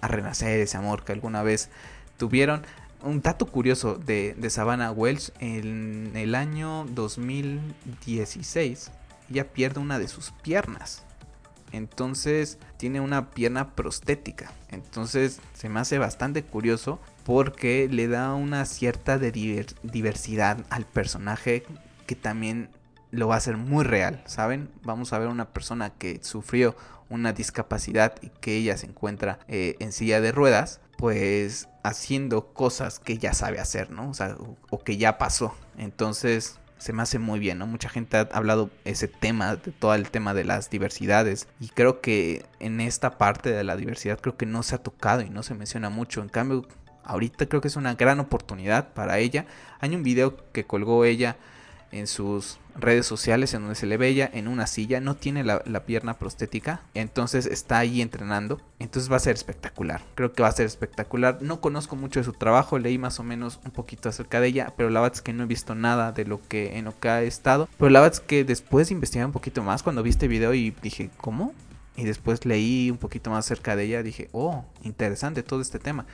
a 0.00 0.08
renacer 0.08 0.60
ese 0.60 0.76
amor 0.76 1.04
que 1.04 1.12
alguna 1.12 1.42
vez 1.42 1.70
tuvieron. 2.16 2.62
Un 3.02 3.20
dato 3.20 3.46
curioso 3.46 3.96
de, 3.96 4.34
de 4.34 4.50
Savannah 4.50 4.90
Welch, 4.90 5.30
en 5.38 6.12
el 6.14 6.34
año 6.34 6.86
2016, 6.86 8.90
ella 9.30 9.52
pierde 9.52 9.80
una 9.80 9.98
de 9.98 10.08
sus 10.08 10.30
piernas. 10.42 11.04
Entonces 11.74 12.58
tiene 12.76 13.00
una 13.00 13.30
pierna 13.30 13.74
prostética. 13.74 14.52
Entonces 14.70 15.40
se 15.54 15.68
me 15.68 15.80
hace 15.80 15.98
bastante 15.98 16.44
curioso 16.44 17.00
porque 17.24 17.88
le 17.90 18.06
da 18.06 18.34
una 18.34 18.64
cierta 18.64 19.18
diversidad 19.18 20.64
al 20.70 20.84
personaje 20.84 21.64
que 22.06 22.14
también 22.14 22.70
lo 23.10 23.28
va 23.28 23.34
a 23.34 23.38
hacer 23.38 23.56
muy 23.56 23.84
real, 23.84 24.22
¿saben? 24.26 24.70
Vamos 24.82 25.12
a 25.12 25.18
ver 25.18 25.28
una 25.28 25.50
persona 25.50 25.90
que 25.90 26.20
sufrió 26.22 26.76
una 27.08 27.32
discapacidad 27.32 28.14
y 28.22 28.28
que 28.28 28.56
ella 28.56 28.76
se 28.76 28.86
encuentra 28.86 29.38
eh, 29.48 29.76
en 29.80 29.92
silla 29.92 30.20
de 30.20 30.32
ruedas, 30.32 30.80
pues 30.96 31.68
haciendo 31.82 32.52
cosas 32.52 32.98
que 32.98 33.18
ya 33.18 33.34
sabe 33.34 33.60
hacer, 33.60 33.90
¿no? 33.90 34.10
O 34.10 34.14
sea, 34.14 34.36
o 34.70 34.78
que 34.84 34.96
ya 34.96 35.18
pasó. 35.18 35.54
Entonces 35.76 36.58
se 36.84 36.92
me 36.92 37.02
hace 37.02 37.18
muy 37.18 37.40
bien, 37.40 37.56
¿no? 37.56 37.66
Mucha 37.66 37.88
gente 37.88 38.18
ha 38.18 38.28
hablado 38.30 38.68
ese 38.84 39.08
tema, 39.08 39.56
de 39.56 39.72
todo 39.72 39.94
el 39.94 40.10
tema 40.10 40.34
de 40.34 40.44
las 40.44 40.68
diversidades. 40.68 41.48
Y 41.58 41.68
creo 41.68 42.02
que 42.02 42.44
en 42.60 42.78
esta 42.82 43.16
parte 43.16 43.50
de 43.50 43.64
la 43.64 43.74
diversidad 43.76 44.20
creo 44.20 44.36
que 44.36 44.44
no 44.44 44.62
se 44.62 44.74
ha 44.74 44.82
tocado 44.82 45.22
y 45.22 45.30
no 45.30 45.42
se 45.42 45.54
menciona 45.54 45.88
mucho. 45.88 46.20
En 46.20 46.28
cambio, 46.28 46.68
ahorita 47.02 47.46
creo 47.46 47.62
que 47.62 47.68
es 47.68 47.76
una 47.76 47.94
gran 47.94 48.20
oportunidad 48.20 48.92
para 48.92 49.18
ella. 49.18 49.46
Hay 49.80 49.94
un 49.94 50.02
video 50.02 50.36
que 50.52 50.66
colgó 50.66 51.06
ella 51.06 51.38
en 51.94 52.08
sus 52.08 52.58
redes 52.74 53.06
sociales 53.06 53.54
en 53.54 53.60
donde 53.62 53.76
se 53.76 53.86
le 53.86 53.96
ve 53.96 54.08
ella 54.08 54.28
en 54.32 54.48
una 54.48 54.66
silla, 54.66 55.00
no 55.00 55.14
tiene 55.14 55.44
la, 55.44 55.62
pierna 55.86 56.14
prostética, 56.14 56.82
entonces 56.94 57.46
está 57.46 57.78
ahí 57.78 58.02
entrenando, 58.02 58.60
entonces 58.80 59.10
va 59.10 59.16
a 59.16 59.20
ser 59.20 59.34
espectacular, 59.34 60.02
creo 60.16 60.32
que 60.32 60.42
va 60.42 60.48
a 60.48 60.52
ser 60.52 60.66
espectacular, 60.66 61.38
no 61.40 61.60
conozco 61.60 61.94
mucho 61.94 62.18
de 62.18 62.24
su 62.24 62.32
trabajo, 62.32 62.80
leí 62.80 62.98
más 62.98 63.20
o 63.20 63.22
menos 63.22 63.60
un 63.64 63.70
poquito 63.70 64.08
acerca 64.08 64.40
de 64.40 64.48
ella, 64.48 64.74
pero 64.76 64.90
la 64.90 65.00
verdad 65.00 65.16
es 65.16 65.22
que 65.22 65.32
no 65.32 65.44
he 65.44 65.46
visto 65.46 65.76
nada 65.76 66.10
de 66.10 66.24
lo 66.24 66.40
que 66.48 66.76
en 66.78 66.86
lo 66.86 66.98
que 66.98 67.08
ha 67.08 67.22
estado, 67.22 67.68
pero 67.78 67.90
la 67.90 68.00
verdad 68.00 68.18
es 68.20 68.26
que 68.26 68.42
después 68.42 68.88
de 68.88 68.94
investigar 68.94 69.26
un 69.26 69.32
poquito 69.32 69.62
más, 69.62 69.84
cuando 69.84 70.02
vi 70.02 70.10
este 70.10 70.26
video 70.26 70.52
y 70.52 70.74
dije, 70.82 71.10
¿cómo? 71.18 71.54
Y 71.96 72.02
después 72.02 72.44
leí 72.44 72.90
un 72.90 72.98
poquito 72.98 73.30
más 73.30 73.46
acerca 73.46 73.76
de 73.76 73.84
ella, 73.84 74.02
dije, 74.02 74.28
oh, 74.32 74.64
interesante 74.82 75.44
todo 75.44 75.60
este 75.60 75.78
tema. 75.78 76.06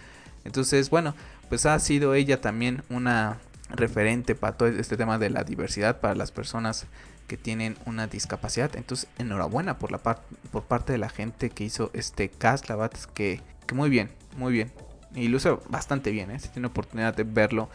Entonces, 0.45 0.91
bueno, 0.91 1.15
pues 1.49 1.65
ha 1.65 1.79
sido 1.79 2.13
ella 2.15 2.41
también 2.41 2.83
una 2.91 3.39
referente 3.71 4.35
para 4.35 4.57
todo 4.57 4.69
este 4.69 4.97
tema 4.97 5.19
de 5.19 5.31
la 5.31 5.45
diversidad 5.45 6.01
para 6.01 6.15
las 6.15 6.33
personas 6.33 6.87
que 7.27 7.37
tienen 7.37 7.77
una 7.87 8.07
discapacidad. 8.07 8.75
Entonces, 8.75 9.09
enhorabuena 9.19 9.79
por 9.79 9.93
la 9.93 9.99
por 9.99 10.65
parte 10.65 10.93
de 10.93 10.99
la 10.99 11.09
gente 11.09 11.51
que 11.51 11.65
hizo 11.65 11.91
este 11.95 12.29
cast, 12.29 12.69
la 12.69 12.77
verdad 12.77 12.99
que, 13.15 13.41
que 13.67 13.75
muy 13.75 13.89
bien, 13.89 14.11
muy 14.37 14.53
bien. 14.53 14.73
Y 15.15 15.29
luce 15.29 15.57
bastante 15.69 16.11
bien, 16.11 16.31
¿eh? 16.31 16.39
si 16.39 16.49
tiene 16.49 16.69
oportunidad 16.69 17.15
de 17.15 17.25
verlo. 17.25 17.69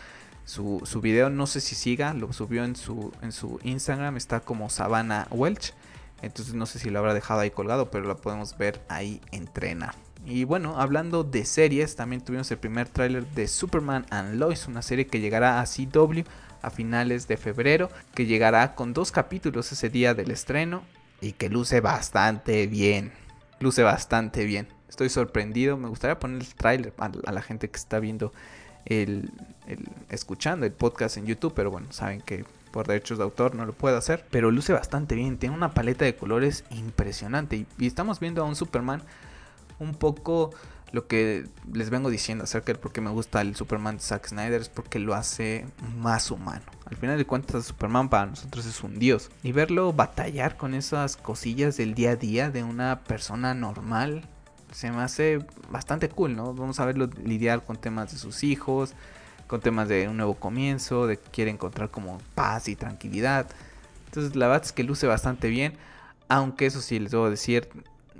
Su, 0.45 0.81
su 0.85 1.01
video, 1.01 1.31
no 1.31 1.47
sé 1.47 1.59
si 1.59 1.73
siga, 1.73 2.13
lo 2.13 2.31
subió 2.31 2.65
en 2.65 2.75
su, 2.75 3.11
en 3.23 3.31
su 3.31 3.59
Instagram, 3.63 4.15
está 4.15 4.41
como 4.41 4.69
Savannah 4.69 5.27
Welch. 5.31 5.73
Entonces 6.21 6.53
no 6.53 6.65
sé 6.65 6.77
si 6.77 6.89
lo 6.89 6.99
habrá 6.99 7.13
dejado 7.13 7.39
ahí 7.39 7.49
colgado, 7.49 7.89
pero 7.89 8.05
lo 8.05 8.17
podemos 8.17 8.57
ver 8.57 8.81
ahí 8.87 9.21
entrenar. 9.31 9.95
Y 10.25 10.43
bueno, 10.43 10.79
hablando 10.79 11.23
de 11.23 11.45
series, 11.45 11.95
también 11.95 12.21
tuvimos 12.21 12.49
el 12.49 12.57
primer 12.57 12.89
tráiler 12.89 13.27
de 13.27 13.47
Superman 13.47 14.07
and 14.09 14.39
Lois, 14.39 14.67
una 14.67 14.81
serie 14.81 15.05
que 15.05 15.19
llegará 15.19 15.61
a 15.61 15.65
CW 15.65 16.21
a 16.63 16.71
finales 16.71 17.27
de 17.27 17.37
febrero, 17.37 17.91
que 18.15 18.25
llegará 18.25 18.73
con 18.73 18.93
dos 18.93 19.11
capítulos 19.11 19.71
ese 19.71 19.89
día 19.89 20.15
del 20.15 20.31
estreno 20.31 20.83
y 21.21 21.33
que 21.33 21.49
luce 21.49 21.79
bastante 21.79 22.65
bien. 22.65 23.11
Luce 23.59 23.83
bastante 23.83 24.45
bien. 24.45 24.67
Estoy 24.89 25.09
sorprendido, 25.09 25.77
me 25.77 25.89
gustaría 25.89 26.17
poner 26.17 26.41
el 26.41 26.55
tráiler 26.55 26.93
a, 26.97 27.31
la 27.31 27.41
gente 27.43 27.69
que 27.69 27.77
está 27.77 27.99
viendo 27.99 28.33
el, 28.85 29.31
escuchando 30.09 30.65
el 30.65 30.71
podcast 30.71 31.17
en 31.17 31.27
YouTube, 31.27 31.53
pero 31.55 31.69
bueno, 31.69 31.91
saben 31.91 32.21
que 32.21 32.45
por 32.71 32.87
derechos 32.87 33.19
de 33.19 33.23
autor 33.23 33.53
no 33.53 33.65
lo 33.65 33.73
puedo 33.73 33.97
hacer, 33.97 34.25
pero 34.31 34.49
luce 34.49 34.73
bastante 34.73 35.13
bien, 35.13 35.37
tiene 35.37 35.55
una 35.55 35.73
paleta 35.75 36.03
de 36.03 36.15
colores 36.15 36.63
impresionante 36.71 37.57
y, 37.57 37.67
y 37.77 37.85
estamos 37.85 38.19
viendo 38.19 38.41
a 38.41 38.45
un 38.45 38.55
Superman 38.55 39.03
un 39.79 39.93
poco 39.95 40.51
lo 40.91 41.07
que 41.07 41.45
les 41.73 41.89
vengo 41.89 42.09
diciendo 42.09 42.45
acerca 42.45 42.71
de 42.71 42.79
por 42.79 42.93
qué 42.93 43.01
me 43.01 43.09
gusta 43.09 43.41
el 43.41 43.55
Superman 43.55 43.97
de 43.97 44.03
Zack 44.03 44.27
Snyder 44.27 44.61
es 44.61 44.69
porque 44.69 44.99
lo 44.99 45.13
hace 45.13 45.65
más 45.97 46.31
humano. 46.31 46.63
Al 46.85 46.95
final 46.95 47.17
de 47.17 47.25
cuentas, 47.25 47.65
Superman 47.65 48.09
para 48.09 48.27
nosotros 48.27 48.65
es 48.65 48.81
un 48.81 48.97
dios. 48.97 49.29
Y 49.43 49.51
verlo 49.51 49.91
batallar 49.91 50.55
con 50.55 50.73
esas 50.73 51.17
cosillas 51.17 51.75
del 51.77 51.95
día 51.95 52.11
a 52.11 52.15
día 52.15 52.49
de 52.49 52.63
una 52.63 53.01
persona 53.03 53.53
normal 53.53 54.27
se 54.71 54.91
me 54.91 55.01
hace 55.01 55.39
bastante 55.69 56.09
cool, 56.09 56.35
¿no? 56.35 56.53
Vamos 56.53 56.79
a 56.81 56.85
verlo 56.85 57.09
lidiar 57.23 57.63
con 57.63 57.77
temas 57.77 58.11
de 58.11 58.17
sus 58.17 58.43
hijos, 58.43 58.93
con 59.47 59.61
temas 59.61 59.87
de 59.87 60.09
un 60.09 60.17
nuevo 60.17 60.35
comienzo, 60.35 61.07
de 61.07 61.17
que 61.17 61.29
quiere 61.31 61.51
encontrar 61.51 61.91
como 61.91 62.17
paz 62.35 62.67
y 62.67 62.75
tranquilidad. 62.75 63.47
Entonces, 64.07 64.35
la 64.35 64.47
verdad 64.47 64.65
es 64.65 64.73
que 64.73 64.83
luce 64.83 65.07
bastante 65.07 65.47
bien. 65.47 65.77
Aunque 66.27 66.65
eso 66.65 66.81
sí, 66.81 66.99
les 66.99 67.11
debo 67.11 67.29
decir, 67.29 67.69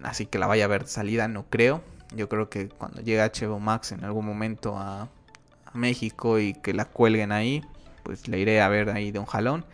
así 0.04 0.26
que 0.26 0.40
la 0.40 0.48
vaya 0.48 0.66
a 0.66 0.68
ver 0.68 0.88
salida, 0.88 1.28
no 1.28 1.46
creo. 1.50 1.82
Yo 2.16 2.30
creo 2.30 2.50
que 2.50 2.70
cuando 2.70 3.02
llegue 3.02 3.22
HBO 3.22 3.60
Max 3.60 3.92
en 3.92 4.04
algún 4.04 4.26
momento 4.26 4.78
a, 4.78 5.10
México 5.74 6.40
y 6.40 6.54
que 6.54 6.74
la 6.74 6.86
cuelguen 6.86 7.34
ahí, 7.34 7.62
pues 8.04 8.30
le 8.30 8.40
iré 8.40 8.62
a 8.62 8.70
ver 8.70 8.90
ahí 8.90 9.12
de 9.12 9.20
un 9.20 9.26
jalón 9.26 9.66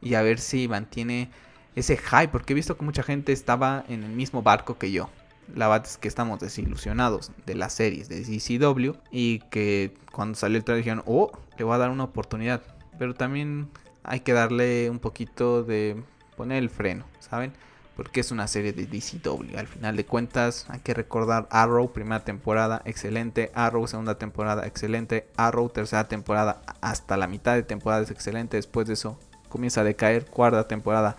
y 0.00 0.14
a 0.14 0.22
ver 0.22 0.38
si 0.38 0.68
mantiene 0.68 1.30
ese 1.74 1.96
hype, 1.96 2.28
porque 2.28 2.52
he 2.52 2.54
visto 2.54 2.76
que 2.76 2.84
mucha 2.84 3.02
gente 3.02 3.32
estaba 3.32 3.84
en 3.88 4.04
el 4.04 4.10
mismo 4.10 4.42
barco 4.42 4.78
que 4.78 4.92
yo. 4.92 5.10
La 5.54 5.66
verdad 5.68 5.86
es 5.86 5.96
que 5.96 6.08
estamos 6.08 6.40
desilusionados 6.40 7.32
de 7.46 7.54
las 7.54 7.72
series 7.72 8.08
de 8.08 8.20
DCW 8.20 8.92
y 9.10 9.40
que 9.50 9.94
cuando 10.12 10.36
salió 10.36 10.58
el 10.58 10.64
trailer 10.64 10.84
dijeron, 10.84 11.02
oh, 11.06 11.32
le 11.56 11.64
voy 11.64 11.74
a 11.74 11.78
dar 11.78 11.90
una 11.90 12.04
oportunidad. 12.04 12.62
Pero 12.98 13.14
también 13.14 13.68
hay 14.02 14.20
que 14.20 14.32
darle 14.32 14.90
un 14.90 14.98
poquito 14.98 15.62
de 15.62 16.02
poner 16.36 16.58
el 16.58 16.70
freno, 16.70 17.04
¿saben? 17.20 17.52
Porque 17.98 18.20
es 18.20 18.30
una 18.30 18.46
serie 18.46 18.72
de 18.72 18.86
DCW. 18.86 19.58
Al 19.58 19.66
final 19.66 19.96
de 19.96 20.06
cuentas, 20.06 20.66
hay 20.68 20.78
que 20.78 20.94
recordar 20.94 21.48
Arrow, 21.50 21.92
primera 21.92 22.24
temporada, 22.24 22.80
excelente. 22.84 23.50
Arrow, 23.54 23.88
segunda 23.88 24.16
temporada, 24.18 24.68
excelente. 24.68 25.26
Arrow, 25.36 25.68
tercera 25.68 26.06
temporada, 26.06 26.62
hasta 26.80 27.16
la 27.16 27.26
mitad 27.26 27.56
de 27.56 27.64
temporada 27.64 28.02
es 28.02 28.12
excelente. 28.12 28.56
Después 28.56 28.86
de 28.86 28.92
eso, 28.92 29.18
comienza 29.48 29.80
a 29.80 29.84
decaer. 29.84 30.26
Cuarta 30.26 30.68
temporada, 30.68 31.16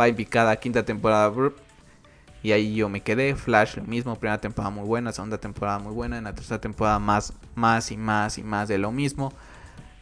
va 0.00 0.06
picada, 0.16 0.56
quinta 0.56 0.86
temporada. 0.86 1.30
Y 2.42 2.52
ahí 2.52 2.74
yo 2.74 2.88
me 2.88 3.02
quedé. 3.02 3.34
Flash, 3.36 3.76
lo 3.76 3.84
mismo. 3.84 4.18
Primera 4.18 4.40
temporada 4.40 4.74
muy 4.74 4.86
buena, 4.86 5.12
segunda 5.12 5.36
temporada 5.36 5.78
muy 5.78 5.92
buena. 5.92 6.16
En 6.16 6.24
la 6.24 6.34
tercera 6.34 6.58
temporada 6.58 6.98
más, 6.98 7.34
más 7.54 7.92
y 7.92 7.98
más 7.98 8.38
y 8.38 8.42
más 8.42 8.68
de 8.68 8.78
lo 8.78 8.92
mismo 8.92 9.30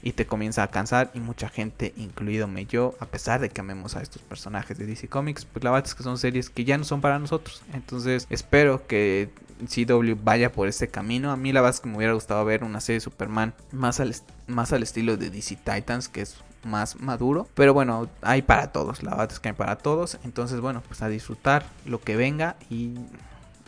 y 0.03 0.13
te 0.13 0.27
comienza 0.27 0.63
a 0.63 0.71
cansar 0.71 1.11
y 1.15 1.21
mucha 1.21 1.49
gente, 1.49 1.95
incluidome 1.97 2.67
yo, 2.67 2.95
a 2.99 3.07
pesar 3.07 3.41
de 3.41 3.51
que 3.51 3.61
amemos 3.61 3.97
a 3.97 4.03
estos 4.03 4.21
personajes 4.23 4.77
de 4.77 4.87
DC 4.87 5.09
Comics, 5.09 5.45
pues 5.45 5.65
la 5.65 5.71
verdad 5.71 5.87
es 5.87 5.95
que 5.95 6.03
son 6.03 6.19
series 6.19 6.51
que 6.51 6.65
ya 6.65 6.77
no 6.77 6.85
son 6.85 7.01
para 7.01 7.19
nosotros. 7.19 7.63
Entonces 7.73 8.27
espero 8.29 8.87
que 8.87 9.31
CW 9.67 10.15
vaya 10.23 10.51
por 10.53 10.69
este 10.69 10.89
camino. 10.89 11.31
A 11.31 11.37
mí 11.37 11.53
la 11.53 11.61
verdad 11.61 11.77
es 11.77 11.81
que 11.81 11.89
me 11.89 11.97
hubiera 11.97 12.13
gustado 12.15 12.45
ver 12.45 12.65
una 12.65 12.81
serie 12.81 12.97
de 12.97 13.01
Superman 13.01 13.55
más 13.71 14.01
al, 14.01 14.15
más 14.49 14.73
al 14.73 14.83
estilo 14.83 15.17
de 15.17 15.31
DC 15.31 15.57
Titans, 15.57 16.09
que 16.09 16.23
es 16.23 16.37
más 16.65 17.01
maduro. 17.01 17.47
Pero 17.55 17.75
bueno, 17.75 18.09
hay 18.23 18.43
para 18.43 18.73
todos, 18.73 19.03
la 19.03 19.11
verdad 19.11 19.33
es 19.33 19.41
que 19.41 19.51
hay 19.51 19.55
para 19.55 19.77
todos. 19.77 20.19
Entonces 20.25 20.61
bueno, 20.61 20.83
pues 20.87 21.03
a 21.03 21.09
disfrutar 21.09 21.65
lo 21.87 22.01
que 22.01 22.17
venga 22.17 22.57
y 22.71 22.95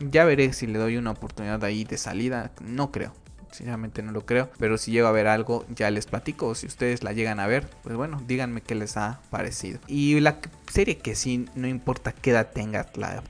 ya 0.00 0.24
veré 0.24 0.52
si 0.52 0.66
le 0.66 0.78
doy 0.78 0.96
una 0.96 1.12
oportunidad 1.12 1.62
ahí 1.64 1.84
de 1.84 1.96
salida. 1.96 2.50
No 2.60 2.90
creo. 2.90 3.12
Sinceramente 3.54 4.02
no 4.02 4.10
lo 4.10 4.26
creo. 4.26 4.50
Pero 4.58 4.78
si 4.78 4.90
llego 4.90 5.06
a 5.06 5.12
ver 5.12 5.28
algo, 5.28 5.64
ya 5.68 5.88
les 5.90 6.06
platico. 6.06 6.48
O 6.48 6.54
si 6.56 6.66
ustedes 6.66 7.04
la 7.04 7.12
llegan 7.12 7.38
a 7.38 7.46
ver, 7.46 7.68
pues 7.84 7.94
bueno, 7.94 8.20
díganme 8.26 8.62
qué 8.62 8.74
les 8.74 8.96
ha 8.96 9.20
parecido. 9.30 9.78
Y 9.86 10.18
la 10.18 10.38
serie 10.70 10.98
que 10.98 11.14
sí, 11.14 11.46
no 11.54 11.68
importa 11.68 12.12
qué 12.12 12.30
edad 12.30 12.50
tengas, 12.52 12.96
la 12.96 13.22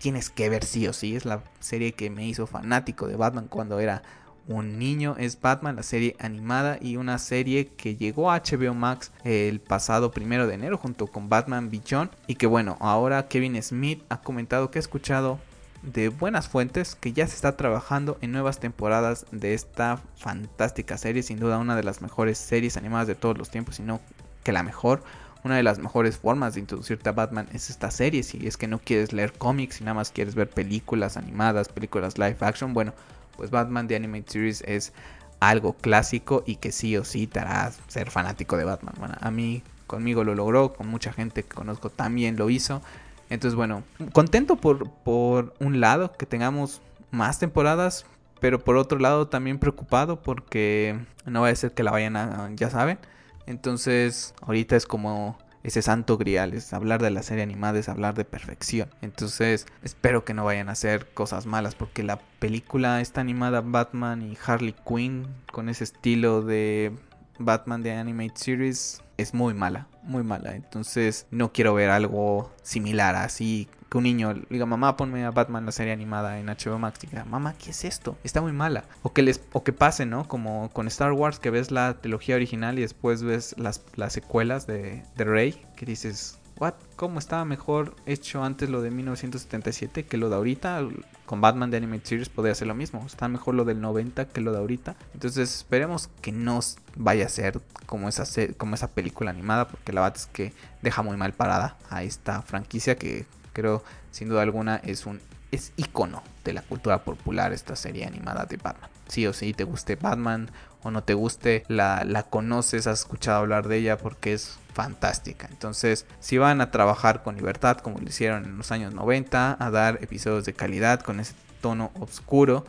tienes 0.00 0.30
que 0.30 0.48
ver 0.48 0.64
sí 0.64 0.88
o 0.88 0.92
sí. 0.92 1.14
Es 1.14 1.24
la 1.24 1.44
serie 1.60 1.92
que 1.92 2.10
me 2.10 2.26
hizo 2.26 2.48
fanático 2.48 3.06
de 3.06 3.14
Batman 3.14 3.46
cuando 3.46 3.78
era 3.78 4.02
un 4.48 4.80
niño. 4.80 5.14
Es 5.16 5.40
Batman, 5.40 5.76
la 5.76 5.84
serie 5.84 6.16
animada 6.18 6.78
y 6.80 6.96
una 6.96 7.18
serie 7.18 7.68
que 7.68 7.94
llegó 7.94 8.32
a 8.32 8.42
HBO 8.42 8.74
Max 8.74 9.12
el 9.22 9.60
pasado 9.60 10.10
primero 10.10 10.48
de 10.48 10.54
enero 10.54 10.76
junto 10.76 11.06
con 11.06 11.28
Batman 11.28 11.70
Beyond. 11.70 12.10
Y 12.26 12.34
que 12.34 12.48
bueno, 12.48 12.76
ahora 12.80 13.28
Kevin 13.28 13.62
Smith 13.62 14.02
ha 14.08 14.22
comentado 14.22 14.72
que 14.72 14.78
ha 14.78 14.80
escuchado 14.80 15.38
de 15.82 16.08
buenas 16.08 16.48
fuentes 16.48 16.94
que 16.94 17.12
ya 17.12 17.26
se 17.26 17.34
está 17.34 17.56
trabajando 17.56 18.18
en 18.20 18.32
nuevas 18.32 18.58
temporadas 18.58 19.26
de 19.30 19.54
esta 19.54 20.00
fantástica 20.16 20.98
serie, 20.98 21.22
sin 21.22 21.38
duda 21.38 21.58
una 21.58 21.76
de 21.76 21.84
las 21.84 22.02
mejores 22.02 22.38
series 22.38 22.76
animadas 22.76 23.06
de 23.06 23.14
todos 23.14 23.38
los 23.38 23.50
tiempos, 23.50 23.76
sino 23.76 24.00
que 24.44 24.52
la 24.52 24.62
mejor. 24.62 25.02
Una 25.44 25.56
de 25.56 25.62
las 25.62 25.78
mejores 25.78 26.16
formas 26.16 26.54
de 26.54 26.60
introducirte 26.60 27.08
a 27.08 27.12
Batman 27.12 27.48
es 27.52 27.70
esta 27.70 27.90
serie. 27.92 28.24
Si 28.24 28.46
es 28.46 28.56
que 28.56 28.66
no 28.66 28.80
quieres 28.80 29.12
leer 29.12 29.32
cómics 29.32 29.80
y 29.80 29.84
nada 29.84 29.94
más 29.94 30.10
quieres 30.10 30.34
ver 30.34 30.50
películas 30.50 31.16
animadas, 31.16 31.68
películas 31.68 32.18
live 32.18 32.36
action, 32.40 32.74
bueno, 32.74 32.92
pues 33.36 33.50
Batman 33.50 33.86
The 33.86 33.96
Animated 33.96 34.28
Series 34.28 34.62
es 34.66 34.92
algo 35.40 35.74
clásico 35.74 36.42
y 36.44 36.56
que 36.56 36.72
sí 36.72 36.96
o 36.96 37.04
sí 37.04 37.28
te 37.28 37.38
hará 37.38 37.72
ser 37.86 38.10
fanático 38.10 38.56
de 38.56 38.64
Batman. 38.64 38.94
Bueno, 38.98 39.14
a 39.20 39.30
mí, 39.30 39.62
conmigo 39.86 40.24
lo 40.24 40.34
logró, 40.34 40.72
con 40.72 40.88
mucha 40.88 41.12
gente 41.12 41.44
que 41.44 41.54
conozco 41.54 41.88
también 41.88 42.36
lo 42.36 42.50
hizo. 42.50 42.82
Entonces, 43.30 43.54
bueno, 43.54 43.82
contento 44.12 44.56
por, 44.56 44.90
por 44.90 45.54
un 45.60 45.80
lado 45.80 46.12
que 46.12 46.26
tengamos 46.26 46.80
más 47.10 47.38
temporadas, 47.38 48.06
pero 48.40 48.58
por 48.58 48.76
otro 48.76 48.98
lado 48.98 49.28
también 49.28 49.58
preocupado 49.58 50.22
porque 50.22 50.98
no 51.26 51.42
va 51.42 51.48
a 51.48 51.54
ser 51.54 51.72
que 51.72 51.82
la 51.82 51.90
vayan 51.90 52.16
a, 52.16 52.50
ya 52.54 52.70
saben. 52.70 52.98
Entonces, 53.46 54.34
ahorita 54.42 54.76
es 54.76 54.86
como 54.86 55.38
ese 55.62 55.82
santo 55.82 56.16
grial, 56.16 56.54
es 56.54 56.72
hablar 56.72 57.02
de 57.02 57.10
la 57.10 57.22
serie 57.22 57.42
animada, 57.42 57.78
es 57.78 57.88
hablar 57.88 58.14
de 58.14 58.24
perfección. 58.24 58.88
Entonces, 59.02 59.66
espero 59.82 60.24
que 60.24 60.34
no 60.34 60.44
vayan 60.44 60.68
a 60.68 60.72
hacer 60.72 61.08
cosas 61.12 61.46
malas 61.46 61.74
porque 61.74 62.02
la 62.02 62.18
película 62.38 63.00
está 63.00 63.20
animada 63.20 63.60
Batman 63.60 64.22
y 64.22 64.38
Harley 64.44 64.74
Quinn 64.86 65.26
con 65.52 65.68
ese 65.68 65.84
estilo 65.84 66.42
de 66.42 66.92
Batman 67.38 67.82
de 67.82 67.92
Animated 67.92 68.36
Series 68.36 69.02
es 69.18 69.34
muy 69.34 69.52
mala, 69.52 69.88
muy 70.02 70.22
mala. 70.22 70.54
Entonces 70.54 71.26
no 71.30 71.52
quiero 71.52 71.74
ver 71.74 71.90
algo 71.90 72.50
similar 72.62 73.14
así. 73.16 73.68
Que 73.90 73.98
un 73.98 74.04
niño 74.04 74.34
diga, 74.48 74.66
mamá, 74.66 74.96
ponme 74.96 75.24
a 75.24 75.30
Batman 75.30 75.66
la 75.66 75.72
serie 75.72 75.92
animada 75.92 76.38
en 76.38 76.46
HBO 76.46 76.78
Max. 76.78 77.00
Diga, 77.00 77.24
mamá, 77.24 77.54
¿qué 77.54 77.70
es 77.70 77.84
esto? 77.84 78.16
Está 78.22 78.40
muy 78.40 78.52
mala. 78.52 78.84
O 79.02 79.12
que, 79.12 79.22
les, 79.22 79.40
o 79.52 79.64
que 79.64 79.72
pase, 79.72 80.06
¿no? 80.06 80.28
Como 80.28 80.70
con 80.70 80.86
Star 80.86 81.12
Wars, 81.12 81.38
que 81.40 81.50
ves 81.50 81.70
la 81.70 81.94
trilogía 81.94 82.36
original 82.36 82.78
y 82.78 82.82
después 82.82 83.22
ves 83.22 83.54
las, 83.58 83.82
las 83.96 84.12
secuelas 84.12 84.66
de, 84.66 85.02
de 85.16 85.24
Rey. 85.24 85.62
Que 85.74 85.84
dices, 85.86 86.38
what? 86.58 86.74
¿Cómo 86.96 87.18
estaba 87.18 87.44
mejor 87.44 87.94
hecho 88.06 88.42
antes 88.42 88.68
lo 88.68 88.82
de 88.82 88.90
1977 88.90 90.06
que 90.06 90.16
lo 90.16 90.28
de 90.28 90.36
ahorita? 90.36 90.86
Con 91.26 91.40
Batman 91.40 91.70
de 91.70 91.76
Animated 91.76 92.06
Series 92.06 92.28
podría 92.28 92.54
ser 92.54 92.68
lo 92.68 92.74
mismo. 92.74 93.04
Está 93.06 93.28
mejor 93.28 93.54
lo 93.54 93.64
del 93.64 93.80
90 93.80 94.26
que 94.28 94.40
lo 94.40 94.52
de 94.52 94.58
ahorita. 94.58 94.96
Entonces 95.14 95.54
esperemos 95.54 96.08
que 96.20 96.32
no 96.32 96.60
vaya 96.96 97.26
a 97.26 97.28
ser 97.28 97.60
como 97.86 98.08
esa, 98.08 98.24
como 98.56 98.74
esa 98.74 98.88
película 98.88 99.30
animada. 99.30 99.68
Porque 99.68 99.92
la 99.92 100.00
verdad 100.00 100.18
es 100.18 100.26
que 100.26 100.52
deja 100.82 101.02
muy 101.02 101.16
mal 101.16 101.32
parada 101.32 101.76
a 101.90 102.02
esta 102.02 102.42
franquicia 102.42 102.96
que 102.96 103.26
creo 103.52 103.82
sin 104.10 104.28
duda 104.28 104.42
alguna 104.42 104.76
es 104.76 105.06
un 105.06 105.20
es 105.50 105.72
icono 105.76 106.22
de 106.44 106.52
la 106.52 106.62
cultura 106.62 107.04
popular 107.04 107.52
esta 107.52 107.76
serie 107.76 108.04
animada 108.06 108.44
de 108.44 108.56
Batman. 108.56 108.90
Sí 109.08 109.26
o 109.26 109.32
sí, 109.32 109.54
te 109.54 109.64
guste 109.64 109.96
Batman 109.96 110.50
o 110.82 110.90
no 110.90 111.02
te 111.02 111.14
guste, 111.14 111.64
la, 111.68 112.04
la 112.04 112.22
conoces, 112.24 112.86
has 112.86 113.00
escuchado 113.00 113.38
hablar 113.38 113.66
de 113.66 113.78
ella 113.78 113.98
porque 113.98 114.34
es 114.34 114.58
fantástica. 114.78 115.48
Entonces, 115.50 116.06
si 116.20 116.38
van 116.38 116.60
a 116.60 116.70
trabajar 116.70 117.24
con 117.24 117.34
libertad 117.34 117.78
como 117.78 117.98
lo 117.98 118.06
hicieron 118.08 118.44
en 118.44 118.56
los 118.56 118.70
años 118.70 118.94
90, 118.94 119.56
a 119.58 119.70
dar 119.72 119.98
episodios 120.02 120.44
de 120.44 120.52
calidad 120.52 121.00
con 121.00 121.18
ese 121.18 121.34
tono 121.60 121.90
oscuro 121.98 122.64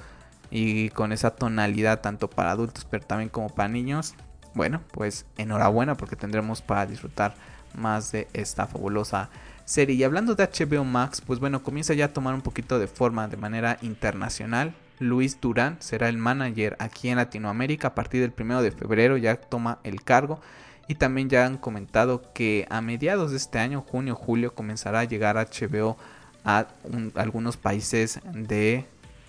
y 0.49 0.89
con 0.89 1.11
esa 1.11 1.35
tonalidad 1.35 2.01
tanto 2.01 2.27
para 2.27 2.49
adultos 2.49 2.87
pero 2.89 3.05
también 3.05 3.29
como 3.29 3.49
para 3.49 3.69
niños, 3.69 4.15
bueno, 4.55 4.81
pues 4.91 5.27
enhorabuena 5.37 5.93
porque 5.93 6.15
tendremos 6.15 6.63
para 6.63 6.87
disfrutar 6.87 7.35
más 7.75 8.11
de 8.11 8.27
esta 8.33 8.65
fabulosa 8.65 9.29
serie. 9.65 9.93
Y 9.93 10.03
hablando 10.03 10.33
de 10.33 10.49
HBO 10.49 10.83
Max, 10.85 11.21
pues 11.21 11.39
bueno, 11.39 11.61
comienza 11.61 11.93
ya 11.93 12.05
a 12.05 12.13
tomar 12.13 12.33
un 12.33 12.41
poquito 12.41 12.79
de 12.79 12.87
forma 12.87 13.27
de 13.27 13.37
manera 13.37 13.77
internacional. 13.83 14.73
Luis 14.97 15.39
Durán 15.39 15.77
será 15.79 16.09
el 16.09 16.17
manager 16.17 16.75
aquí 16.79 17.09
en 17.09 17.17
Latinoamérica 17.17 17.89
a 17.89 17.93
partir 17.93 18.21
del 18.21 18.31
primero 18.31 18.63
de 18.63 18.71
febrero, 18.71 19.15
ya 19.15 19.35
toma 19.35 19.77
el 19.83 20.03
cargo. 20.03 20.41
Y 20.89 20.95
también 20.95 21.29
ya 21.29 21.45
han 21.45 21.57
comentado 21.57 22.33
que 22.33 22.65
a 22.71 22.81
mediados 22.81 23.29
de 23.29 23.37
este 23.37 23.59
año, 23.59 23.85
junio, 23.87 24.15
julio, 24.15 24.55
comenzará 24.55 25.01
a 25.01 25.03
llegar 25.03 25.37
HBO 25.37 25.97
a 26.43 26.65
algunos 27.13 27.57
países 27.57 28.19
de 28.33 28.87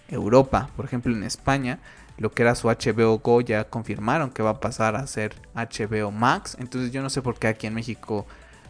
Europa. 0.09 0.71
Por 0.75 0.87
ejemplo, 0.87 1.15
en 1.15 1.23
España, 1.23 1.79
lo 2.17 2.33
que 2.33 2.45
era 2.45 2.55
su 2.55 2.69
HBO 2.69 3.19
Go 3.19 3.43
ya 3.43 3.65
confirmaron 3.65 4.31
que 4.31 4.43
va 4.43 4.51
a 4.51 4.61
pasar 4.61 4.97
a 4.97 5.07
ser 5.07 5.35
HBO 5.55 6.11
Max. 6.11 6.57
Entonces 6.59 6.93
yo 6.93 7.03
no 7.03 7.11
sé 7.11 7.21
por 7.21 7.39
qué 7.39 7.49
aquí 7.49 7.67
en 7.67 7.75
México 7.75 8.25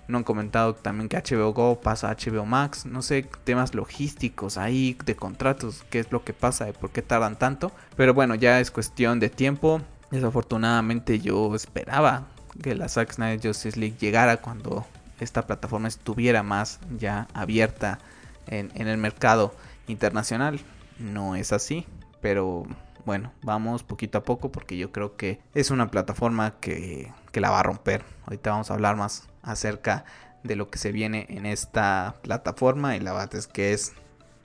no 0.08 0.18
han 0.18 0.24
comentado 0.24 0.74
también 0.74 1.08
que 1.08 1.16
HBO 1.16 1.52
Go 1.52 1.80
pasa 1.80 2.10
a 2.10 2.16
HBO 2.16 2.44
Max. 2.44 2.86
No 2.86 3.02
sé, 3.02 3.24
temas 3.44 3.72
logísticos 3.72 4.58
ahí, 4.58 4.98
de 5.04 5.14
contratos, 5.14 5.84
qué 5.90 6.00
es 6.00 6.10
lo 6.10 6.24
que 6.24 6.32
pasa 6.32 6.68
y 6.68 6.72
por 6.72 6.90
qué 6.90 7.02
tardan 7.02 7.38
tanto. 7.38 7.70
Pero 7.94 8.14
bueno, 8.14 8.34
ya 8.34 8.58
es 8.58 8.72
cuestión 8.72 9.20
de 9.20 9.30
tiempo. 9.30 9.80
Desafortunadamente 10.10 11.20
yo 11.20 11.54
esperaba 11.54 12.26
que 12.62 12.74
la 12.74 12.88
Zack 12.88 13.12
Snyder 13.12 13.40
Justice 13.42 13.78
League 13.78 13.96
llegara 13.98 14.38
cuando 14.38 14.86
esta 15.20 15.46
plataforma 15.46 15.88
estuviera 15.88 16.42
más 16.42 16.80
ya 16.98 17.28
abierta 17.34 17.98
en, 18.46 18.70
el 18.74 18.98
mercado 18.98 19.54
internacional. 19.86 20.60
No 20.98 21.36
es 21.36 21.52
así, 21.52 21.86
pero 22.20 22.66
bueno, 23.04 23.32
vamos 23.42 23.82
poquito 23.82 24.18
a 24.18 24.22
poco 24.22 24.52
porque 24.52 24.76
yo 24.76 24.92
creo 24.92 25.16
que 25.16 25.40
es 25.54 25.70
una 25.70 25.90
plataforma 25.90 26.54
que, 26.60 27.12
que, 27.32 27.40
la 27.40 27.50
va 27.50 27.60
a 27.60 27.64
romper. 27.64 28.04
Ahorita 28.24 28.50
vamos 28.50 28.70
a 28.70 28.74
hablar 28.74 28.96
más 28.96 29.28
acerca 29.42 30.04
de 30.42 30.56
lo 30.56 30.70
que 30.70 30.78
se 30.78 30.92
viene 30.92 31.26
en 31.28 31.46
esta 31.46 32.16
plataforma 32.22 32.96
y 32.96 33.00
la 33.00 33.12
verdad 33.12 33.34
es 33.34 33.46
que 33.46 33.72
es 33.72 33.92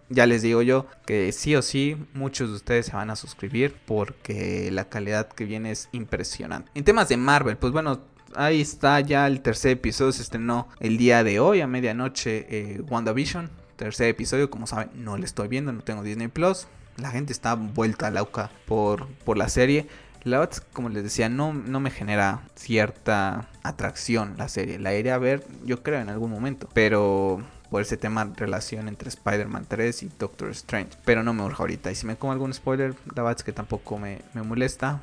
ya 0.09 0.25
les 0.25 0.41
digo 0.41 0.61
yo 0.61 0.87
que 1.05 1.31
sí 1.31 1.55
o 1.55 1.61
sí 1.61 1.97
muchos 2.13 2.49
de 2.49 2.55
ustedes 2.55 2.85
se 2.87 2.93
van 2.93 3.09
a 3.09 3.15
suscribir 3.15 3.75
porque 3.85 4.69
la 4.71 4.89
calidad 4.89 5.27
que 5.29 5.45
viene 5.45 5.71
es 5.71 5.89
impresionante. 5.91 6.71
En 6.75 6.83
temas 6.83 7.09
de 7.09 7.17
Marvel, 7.17 7.57
pues 7.57 7.73
bueno, 7.73 8.01
ahí 8.35 8.61
está 8.61 8.99
ya 8.99 9.27
el 9.27 9.41
tercer 9.41 9.71
episodio, 9.71 10.11
se 10.11 10.21
estrenó 10.21 10.67
el 10.79 10.97
día 10.97 11.23
de 11.23 11.39
hoy 11.39 11.61
a 11.61 11.67
medianoche 11.67 12.45
eh, 12.49 12.81
WandaVision. 12.81 13.49
Tercer 13.75 14.07
episodio, 14.07 14.49
como 14.49 14.67
saben, 14.67 14.89
no 14.95 15.17
le 15.17 15.25
estoy 15.25 15.49
viendo, 15.49 15.73
no 15.73 15.81
tengo 15.81 16.01
Disney 16.01 16.29
Plus. 16.29 16.67
La 16.97 17.11
gente 17.11 17.33
está 17.33 17.55
vuelta 17.55 18.07
a 18.07 18.11
la 18.11 18.23
por, 18.23 19.07
por 19.25 19.37
la 19.37 19.49
serie. 19.49 19.87
La 20.23 20.39
verdad, 20.39 20.63
como 20.71 20.89
les 20.89 21.03
decía, 21.03 21.27
no, 21.27 21.53
no 21.53 21.79
me 21.79 21.91
genera 21.91 22.43
cierta 22.55 23.49
atracción 23.63 24.35
la 24.37 24.47
serie. 24.47 24.79
La 24.79 24.95
iré 24.95 25.11
a 25.11 25.17
ver, 25.17 25.45
yo 25.65 25.83
creo, 25.83 25.99
en 25.99 26.09
algún 26.09 26.31
momento. 26.31 26.69
Pero 26.73 27.43
por 27.75 27.81
ese 27.81 27.97
tema 27.97 28.23
relación 28.37 28.87
entre 28.87 29.09
Spider-Man 29.09 29.65
3 29.67 30.03
y 30.03 30.11
Doctor 30.17 30.49
Strange. 30.51 30.91
Pero 31.03 31.23
no 31.23 31.33
me 31.33 31.43
urge 31.43 31.61
ahorita. 31.61 31.91
Y 31.91 31.95
si 31.95 32.05
me 32.05 32.15
como 32.15 32.31
algún 32.31 32.53
spoiler, 32.53 32.95
la 33.13 33.21
verdad 33.21 33.37
es 33.37 33.43
que 33.43 33.51
tampoco 33.51 33.99
me, 33.99 34.21
molesta. 34.33 35.01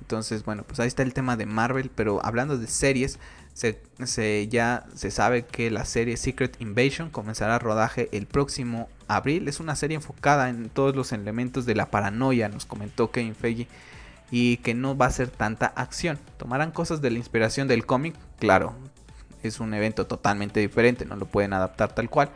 Entonces, 0.00 0.42
bueno, 0.42 0.62
pues 0.62 0.80
ahí 0.80 0.86
está 0.86 1.02
el 1.02 1.12
tema 1.12 1.36
de 1.36 1.44
Marvel. 1.44 1.90
Pero 1.94 2.24
hablando 2.24 2.56
de 2.56 2.66
series, 2.66 3.18
se, 3.52 4.48
ya 4.48 4.86
se 4.94 5.10
sabe 5.10 5.44
que 5.44 5.70
la 5.70 5.84
serie 5.84 6.16
Secret 6.16 6.58
Invasion 6.62 7.10
comenzará 7.10 7.58
rodaje 7.58 8.08
el 8.12 8.26
próximo 8.26 8.88
abril. 9.06 9.46
Es 9.46 9.60
una 9.60 9.76
serie 9.76 9.96
enfocada 9.96 10.48
en 10.48 10.70
todos 10.70 10.96
los 10.96 11.12
elementos 11.12 11.66
de 11.66 11.74
la 11.74 11.90
paranoia, 11.90 12.48
nos 12.48 12.64
comentó 12.64 13.10
Kevin 13.10 13.34
Feige. 13.34 13.68
Y 14.30 14.56
que 14.56 14.72
no 14.72 14.96
va 14.96 15.04
a 15.04 15.10
ser 15.10 15.28
tanta 15.28 15.66
acción. 15.66 16.18
Tomarán 16.38 16.70
cosas 16.70 17.02
de 17.02 17.10
la 17.10 17.18
inspiración 17.18 17.68
del 17.68 17.84
cómic, 17.84 18.14
claro, 18.38 18.74
es 19.48 19.60
un 19.60 19.74
evento 19.74 20.06
totalmente 20.06 20.60
diferente, 20.60 21.04
no 21.04 21.16
lo 21.16 21.26
pueden 21.26 21.52
adaptar 21.52 21.94
tal 21.94 22.10
cual. 22.10 22.30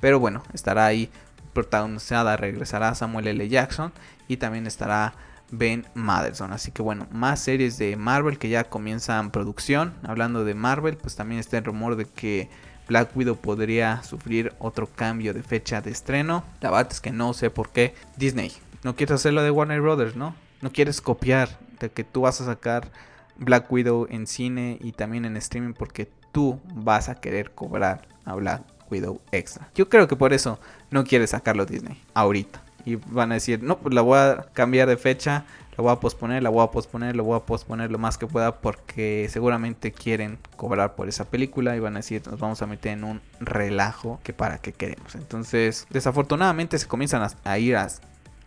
Pero 0.00 0.20
bueno, 0.20 0.42
estará 0.52 0.86
ahí 0.86 1.10
protagonizada, 1.52 2.36
regresará 2.36 2.94
Samuel 2.94 3.26
L. 3.28 3.48
Jackson 3.48 3.92
y 4.28 4.36
también 4.36 4.66
estará 4.66 5.14
Ben 5.50 5.86
Maderson. 5.94 6.52
Así 6.52 6.70
que 6.70 6.82
bueno, 6.82 7.06
más 7.10 7.40
series 7.40 7.78
de 7.78 7.96
Marvel 7.96 8.38
que 8.38 8.48
ya 8.48 8.64
comienzan 8.64 9.30
producción. 9.30 9.94
Hablando 10.04 10.44
de 10.44 10.54
Marvel, 10.54 10.96
pues 10.96 11.16
también 11.16 11.40
está 11.40 11.58
el 11.58 11.64
rumor 11.64 11.96
de 11.96 12.04
que 12.04 12.48
Black 12.88 13.16
Widow 13.16 13.36
podría 13.36 14.02
sufrir 14.02 14.54
otro 14.58 14.86
cambio 14.86 15.34
de 15.34 15.42
fecha 15.42 15.80
de 15.80 15.90
estreno. 15.90 16.44
La 16.60 16.70
verdad 16.70 16.92
es 16.92 17.00
que 17.00 17.10
no 17.10 17.34
sé 17.34 17.50
por 17.50 17.70
qué. 17.70 17.94
Disney, 18.16 18.52
no 18.82 18.96
quieres 18.96 19.16
hacerlo 19.16 19.42
de 19.42 19.50
Warner 19.50 19.80
Brothers, 19.80 20.16
¿no? 20.16 20.34
No 20.62 20.72
quieres 20.72 21.00
copiar 21.00 21.58
de 21.80 21.90
que 21.90 22.04
tú 22.04 22.22
vas 22.22 22.40
a 22.40 22.46
sacar 22.46 22.90
Black 23.36 23.70
Widow 23.70 24.06
en 24.10 24.26
cine 24.26 24.78
y 24.80 24.92
también 24.92 25.24
en 25.24 25.36
streaming 25.36 25.74
porque 25.74 26.08
tú 26.32 26.60
vas 26.74 27.08
a 27.08 27.16
querer 27.16 27.52
cobrar 27.52 28.06
a 28.24 28.34
Black 28.34 28.62
Widow 28.90 29.20
extra. 29.32 29.68
Yo 29.74 29.88
creo 29.88 30.08
que 30.08 30.16
por 30.16 30.32
eso 30.32 30.58
no 30.90 31.04
quiere 31.04 31.26
sacarlo 31.26 31.66
Disney 31.66 32.02
ahorita. 32.14 32.62
Y 32.84 32.96
van 32.96 33.32
a 33.32 33.34
decir, 33.34 33.62
no, 33.62 33.78
pues 33.78 33.94
la 33.94 34.00
voy 34.00 34.18
a 34.18 34.46
cambiar 34.54 34.88
de 34.88 34.96
fecha, 34.96 35.44
la 35.76 35.82
voy 35.82 35.92
a 35.92 35.96
posponer, 35.96 36.42
la 36.42 36.48
voy 36.48 36.64
a 36.64 36.70
posponer, 36.70 37.16
la 37.16 37.22
voy 37.22 37.36
a 37.36 37.40
posponer 37.40 37.90
lo 37.90 37.98
más 37.98 38.16
que 38.18 38.26
pueda 38.26 38.60
porque 38.60 39.28
seguramente 39.30 39.92
quieren 39.92 40.38
cobrar 40.56 40.94
por 40.94 41.08
esa 41.08 41.26
película 41.26 41.76
y 41.76 41.80
van 41.80 41.94
a 41.94 41.98
decir, 41.98 42.22
nos 42.26 42.40
vamos 42.40 42.62
a 42.62 42.66
meter 42.66 42.92
en 42.92 43.04
un 43.04 43.20
relajo 43.40 44.20
que 44.22 44.32
para 44.32 44.58
qué 44.58 44.72
queremos. 44.72 45.14
Entonces, 45.14 45.86
desafortunadamente 45.90 46.78
se 46.78 46.86
comienzan 46.86 47.28
a 47.44 47.58
ir 47.58 47.76
a 47.76 47.88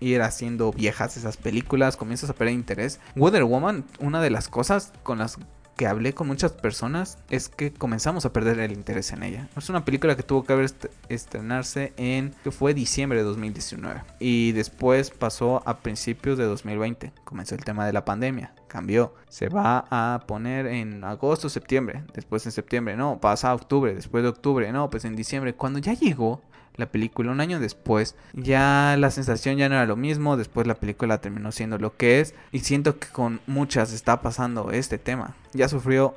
ir 0.02 0.22
haciendo 0.24 0.74
viejas 0.74 1.16
esas 1.16 1.38
películas, 1.38 1.96
comienzas 1.96 2.30
a 2.30 2.34
perder 2.34 2.56
interés. 2.56 3.00
Wonder 3.16 3.44
Woman, 3.44 3.86
una 4.00 4.20
de 4.22 4.32
las 4.32 4.50
cosas 4.50 4.92
con 5.04 5.20
las 5.20 5.38
que 5.82 5.88
hablé 5.88 6.14
con 6.14 6.28
muchas 6.28 6.52
personas 6.52 7.18
es 7.32 7.50
que 7.50 7.74
comenzamos 7.74 8.24
a 8.28 8.32
perder 8.32 8.60
el 8.60 8.72
interés 8.72 9.14
en 9.14 9.24
ella. 9.24 9.50
Es 9.58 9.68
una 9.68 9.84
película 9.84 10.16
que 10.16 10.22
tuvo 10.22 10.44
que 10.44 10.54
haber 10.54 10.70
estrenarse 11.10 11.92
en 11.98 12.36
que 12.44 12.52
fue 12.52 12.76
diciembre 12.76 13.18
de 13.18 13.24
2019 13.24 14.04
y 14.20 14.52
después 14.52 15.10
pasó 15.10 15.64
a 15.66 15.80
principios 15.80 16.38
de 16.38 16.44
2020. 16.44 17.12
Comenzó 17.24 17.56
el 17.56 17.64
tema 17.64 17.88
de 17.88 17.94
la 17.94 18.06
pandemia, 18.06 18.54
cambió. 18.68 19.16
Se 19.28 19.50
va 19.50 19.88
a 19.90 20.20
poner 20.28 20.68
en 20.68 21.04
agosto, 21.04 21.50
septiembre, 21.50 22.04
después 22.14 22.46
en 22.46 22.52
septiembre, 22.52 22.96
no, 22.96 23.20
pasa 23.20 23.50
a 23.50 23.56
octubre, 23.56 23.96
después 23.96 24.22
de 24.22 24.30
octubre, 24.30 24.72
no, 24.72 24.92
pues 24.92 25.04
en 25.06 25.16
diciembre. 25.16 25.56
Cuando 25.56 25.80
ya 25.80 25.94
llegó 25.94 26.44
la 26.76 26.88
película. 26.88 27.32
Un 27.32 27.42
año 27.42 27.60
después 27.60 28.16
ya 28.34 28.96
la 28.98 29.12
sensación 29.12 29.58
ya 29.58 29.70
no 29.70 29.76
era 29.76 29.86
lo 29.86 29.96
mismo, 29.96 30.38
después 30.38 30.68
la 30.68 30.76
película 30.76 31.20
terminó 31.20 31.52
siendo 31.52 31.78
lo 31.78 31.96
que 31.96 32.20
es 32.20 32.34
y 32.52 32.60
siento 32.60 33.00
que 33.00 33.08
con 33.08 33.42
muchas 33.48 33.94
está 33.94 34.22
pasando 34.22 34.72
este 34.72 34.98
tema. 34.98 35.36
Ya 35.54 35.68
sufrió 35.68 36.16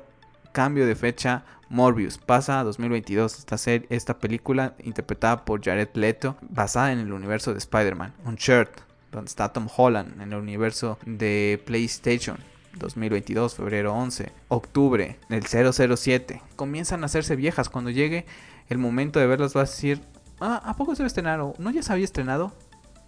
cambio 0.51 0.85
de 0.85 0.95
fecha 0.95 1.43
Morbius 1.69 2.17
pasa 2.17 2.59
a 2.59 2.63
2022 2.63 3.39
esta 3.39 3.57
serie, 3.57 3.87
esta 3.89 4.19
película 4.19 4.75
interpretada 4.83 5.43
por 5.45 5.63
Jared 5.63 5.89
Leto 5.93 6.37
basada 6.41 6.91
en 6.91 6.99
el 6.99 7.11
universo 7.11 7.53
de 7.53 7.59
Spider-Man. 7.59 8.13
Un 8.25 8.35
shirt 8.35 8.69
donde 9.11 9.29
está 9.29 9.51
Tom 9.51 9.67
Holland 9.75 10.21
en 10.21 10.33
el 10.33 10.39
universo 10.39 10.99
de 11.05 11.61
PlayStation 11.65 12.37
2022, 12.77 13.55
febrero 13.55 13.93
11, 13.93 14.31
octubre, 14.49 15.17
el 15.29 15.43
007. 15.45 16.41
Comienzan 16.55 17.03
a 17.03 17.05
hacerse 17.05 17.35
viejas. 17.35 17.69
Cuando 17.69 17.89
llegue 17.89 18.25
el 18.67 18.77
momento 18.77 19.19
de 19.19 19.27
verlas, 19.27 19.53
vas 19.53 19.69
a 19.69 19.73
decir, 19.73 20.01
ah, 20.39 20.61
¿a 20.63 20.75
poco 20.75 20.95
se 20.95 21.03
va 21.03 21.05
a 21.05 21.07
estrenar? 21.07 21.39
¿No 21.57 21.71
ya 21.71 21.83
se 21.83 21.91
había 21.91 22.05
estrenado? 22.05 22.53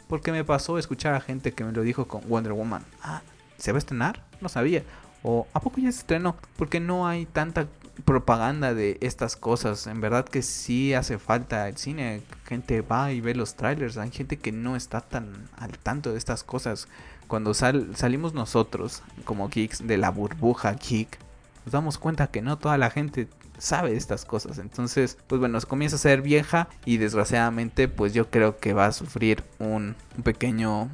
Porque 0.08 0.32
me 0.32 0.44
pasó 0.44 0.78
escuchar 0.78 1.14
a 1.14 1.22
gente 1.22 1.54
que 1.54 1.64
me 1.64 1.72
lo 1.72 1.82
dijo 1.82 2.08
con 2.08 2.22
Wonder 2.28 2.54
Woman. 2.54 2.84
Ah, 3.02 3.22
¿se 3.58 3.72
va 3.72 3.78
a 3.78 3.80
estrenar? 3.80 4.24
No 4.42 4.50
sabía. 4.50 4.84
O 5.24 5.48
¿a 5.54 5.60
poco 5.60 5.82
ya 5.82 5.92
se 5.92 6.00
estrenó? 6.00 6.36
Porque 6.56 6.80
no 6.80 7.08
hay 7.08 7.26
tanta 7.26 7.68
propaganda 8.06 8.74
de 8.74 8.98
estas 9.02 9.36
cosas. 9.36 9.88
En 9.88 10.02
verdad 10.02 10.26
que 10.26 10.42
sí 10.42 10.94
hace 10.94 11.18
falta 11.18 11.68
el 11.68 11.78
cine. 11.78 12.22
Gente 12.46 12.82
va 12.82 13.12
y 13.12 13.22
ve 13.22 13.36
los 13.36 13.56
trailers. 13.56 13.98
Hay 13.98 14.12
gente 14.12 14.38
que 14.38 14.52
no 14.52 14.76
está 14.76 15.02
tan 15.02 15.50
al 15.58 15.78
tanto 15.78 16.12
de 16.12 16.18
estas 16.18 16.44
cosas. 16.44 16.88
Cuando 17.28 17.54
salimos 17.54 18.34
nosotros 18.34 19.02
como 19.26 19.50
geeks 19.50 19.86
de 19.86 19.98
la 19.98 20.12
burbuja 20.12 20.74
geek, 20.74 21.20
nos 21.66 21.74
damos 21.74 21.98
cuenta 21.98 22.28
que 22.28 22.42
no 22.42 22.58
toda 22.58 22.78
la 22.78 22.90
gente 22.90 23.28
sabe 23.58 23.96
estas 23.96 24.26
cosas. 24.26 24.60
Entonces, 24.60 25.18
pues 25.28 25.40
bueno, 25.40 25.60
comienza 25.68 25.96
a 25.96 26.00
ser 26.00 26.22
vieja 26.22 26.68
y 26.86 26.98
desgraciadamente 26.98 27.88
pues 27.88 28.14
yo 28.14 28.30
creo 28.30 28.58
que 28.58 28.74
va 28.74 28.88
a 28.88 28.92
sufrir 28.92 29.44
un, 29.60 29.96
pequeño 30.24 30.90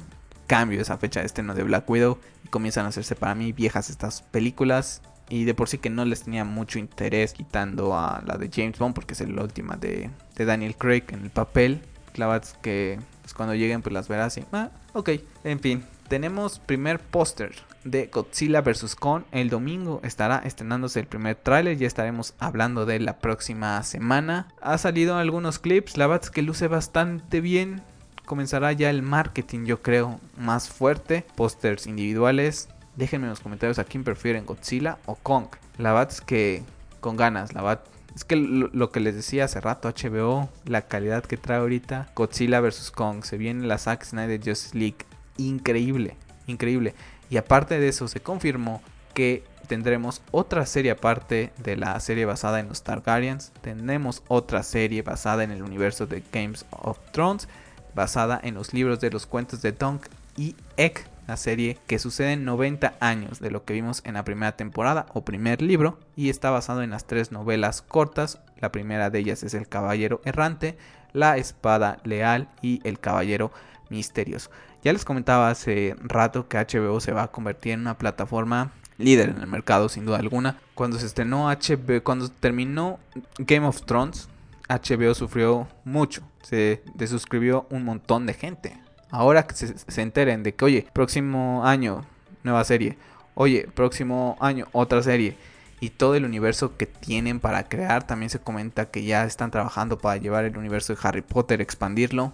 cambio 0.46 0.80
esa 0.80 0.98
fecha 0.98 1.20
de 1.20 1.26
estreno 1.26 1.54
de 1.54 1.62
Black 1.62 1.88
Widow 1.88 2.18
y 2.44 2.48
comienzan 2.48 2.86
a 2.86 2.88
hacerse 2.88 3.14
para 3.14 3.34
mí 3.34 3.52
viejas 3.52 3.88
estas 3.88 4.22
películas 4.22 5.00
y 5.28 5.44
de 5.44 5.54
por 5.54 5.68
sí 5.68 5.78
que 5.78 5.88
no 5.88 6.04
les 6.04 6.24
tenía 6.24 6.44
mucho 6.44 6.78
interés 6.78 7.32
quitando 7.32 7.96
a 7.96 8.22
la 8.26 8.36
de 8.36 8.50
James 8.52 8.78
Bond 8.78 8.94
porque 8.94 9.14
es 9.14 9.20
la 9.20 9.42
última 9.42 9.76
de, 9.76 10.10
de 10.36 10.44
Daniel 10.44 10.76
Craig 10.76 11.04
en 11.08 11.22
el 11.22 11.30
papel. 11.30 11.82
Es 12.14 12.54
que 12.62 13.00
pues, 13.22 13.34
cuando 13.34 13.54
lleguen 13.54 13.82
pues 13.82 13.92
las 13.92 14.06
verás 14.06 14.36
y 14.38 14.44
ah, 14.52 14.70
ok, 14.92 15.10
en 15.42 15.58
fin, 15.58 15.84
tenemos 16.08 16.58
primer 16.58 16.98
póster 16.98 17.54
de 17.84 18.06
Godzilla 18.06 18.60
vs. 18.60 18.96
Kong. 18.96 19.24
El 19.32 19.50
domingo 19.50 20.00
estará 20.02 20.38
estrenándose 20.38 21.00
el 21.00 21.06
primer 21.06 21.36
tráiler. 21.36 21.76
Ya 21.76 21.86
estaremos 21.86 22.34
hablando 22.38 22.86
de 22.86 23.00
la 23.00 23.18
próxima 23.18 23.82
semana. 23.82 24.48
Ha 24.60 24.78
salido 24.78 25.16
algunos 25.16 25.58
clips. 25.58 25.96
La 25.96 26.06
verdad 26.06 26.24
es 26.24 26.30
que 26.30 26.42
luce 26.42 26.68
bastante 26.68 27.40
bien. 27.40 27.82
Comenzará 28.26 28.72
ya 28.72 28.90
el 28.90 29.02
marketing, 29.02 29.66
yo 29.66 29.82
creo, 29.82 30.18
más 30.38 30.68
fuerte. 30.68 31.26
Pósters 31.36 31.86
individuales. 31.86 32.68
Déjenme 32.96 33.26
en 33.26 33.30
los 33.30 33.40
comentarios 33.40 33.78
a 33.78 33.84
quién 33.84 34.04
prefieren, 34.04 34.46
Godzilla 34.46 34.98
o 35.04 35.16
Kong. 35.16 35.46
La 35.78 35.92
verdad 35.92 36.14
que 36.24 36.62
con 37.00 37.16
ganas. 37.16 37.52
La 37.52 37.62
verdad 37.62 37.84
es 38.14 38.24
que 38.24 38.36
lo, 38.36 38.92
que 38.92 39.00
les 39.00 39.14
decía 39.14 39.44
hace 39.44 39.60
rato, 39.60 39.88
HBO, 39.88 40.48
la 40.64 40.82
calidad 40.82 41.24
que 41.24 41.36
trae 41.36 41.58
ahorita, 41.58 42.08
Godzilla 42.14 42.60
vs. 42.60 42.92
Kong, 42.92 43.24
se 43.24 43.36
viene 43.36 43.66
la 43.66 43.76
Zack 43.76 44.04
Snyder 44.04 44.38
Justice 44.38 44.78
League, 44.78 44.98
increíble, 45.36 46.16
increíble. 46.46 46.94
Y 47.30 47.36
aparte 47.36 47.78
de 47.78 47.88
eso, 47.88 48.08
se 48.08 48.20
confirmó 48.20 48.82
que 49.14 49.44
tendremos 49.66 50.22
otra 50.30 50.66
serie 50.66 50.92
aparte 50.92 51.52
de 51.62 51.76
la 51.76 51.98
serie 52.00 52.24
basada 52.26 52.60
en 52.60 52.68
los 52.68 52.82
Targaryens. 52.82 53.52
Tenemos 53.60 54.22
otra 54.28 54.62
serie 54.62 55.02
basada 55.02 55.44
en 55.44 55.50
el 55.50 55.62
universo 55.62 56.06
de 56.06 56.22
Games 56.32 56.66
of 56.70 56.98
Thrones, 57.12 57.48
basada 57.94 58.40
en 58.42 58.54
los 58.54 58.74
libros 58.74 59.00
de 59.00 59.10
los 59.10 59.26
cuentos 59.26 59.62
de 59.62 59.72
Dunk 59.72 60.06
y 60.36 60.56
Egg, 60.76 61.06
la 61.26 61.36
serie 61.36 61.78
que 61.86 61.98
sucede 61.98 62.32
en 62.32 62.44
90 62.44 62.94
años 63.00 63.40
de 63.40 63.50
lo 63.50 63.64
que 63.64 63.72
vimos 63.72 64.02
en 64.04 64.14
la 64.14 64.24
primera 64.24 64.56
temporada 64.56 65.06
o 65.14 65.24
primer 65.24 65.62
libro 65.62 65.98
y 66.16 66.28
está 66.28 66.50
basado 66.50 66.82
en 66.82 66.90
las 66.90 67.06
tres 67.06 67.32
novelas 67.32 67.82
cortas. 67.82 68.40
La 68.60 68.72
primera 68.72 69.10
de 69.10 69.20
ellas 69.20 69.42
es 69.42 69.54
El 69.54 69.68
Caballero 69.68 70.20
Errante, 70.24 70.76
La 71.12 71.38
Espada 71.38 71.98
Leal 72.04 72.48
y 72.60 72.80
El 72.84 72.98
Caballero 72.98 73.52
Misterioso. 73.88 74.50
Ya 74.84 74.92
les 74.92 75.06
comentaba 75.06 75.48
hace 75.48 75.96
rato 76.02 76.46
que 76.46 76.58
HBO 76.58 77.00
se 77.00 77.12
va 77.12 77.22
a 77.22 77.32
convertir 77.32 77.72
en 77.72 77.80
una 77.80 77.96
plataforma 77.96 78.70
líder 78.98 79.30
en 79.30 79.40
el 79.40 79.46
mercado 79.46 79.88
sin 79.88 80.04
duda 80.04 80.18
alguna. 80.18 80.58
Cuando 80.74 80.98
se 80.98 81.06
estrenó 81.06 81.48
HBO, 81.48 82.04
cuando 82.04 82.28
terminó 82.28 82.98
Game 83.38 83.66
of 83.66 83.82
Thrones, 83.86 84.28
HBO 84.68 85.14
sufrió 85.14 85.66
mucho. 85.84 86.22
Se 86.42 86.82
desuscribió 86.94 87.66
un 87.70 87.82
montón 87.86 88.26
de 88.26 88.34
gente. 88.34 88.78
Ahora 89.10 89.46
que 89.46 89.54
se, 89.54 89.78
se 89.78 90.02
enteren 90.02 90.42
de 90.42 90.54
que, 90.54 90.66
oye, 90.66 90.86
próximo 90.92 91.64
año, 91.64 92.04
nueva 92.42 92.62
serie. 92.64 92.98
Oye, 93.32 93.66
próximo 93.74 94.36
año, 94.38 94.66
otra 94.72 95.02
serie 95.02 95.38
y 95.80 95.90
todo 95.90 96.14
el 96.14 96.26
universo 96.26 96.76
que 96.76 96.84
tienen 96.84 97.40
para 97.40 97.70
crear. 97.70 98.06
También 98.06 98.28
se 98.28 98.38
comenta 98.38 98.90
que 98.90 99.02
ya 99.02 99.24
están 99.24 99.50
trabajando 99.50 99.96
para 99.96 100.18
llevar 100.18 100.44
el 100.44 100.58
universo 100.58 100.94
de 100.94 100.98
Harry 101.02 101.22
Potter, 101.22 101.62
expandirlo 101.62 102.32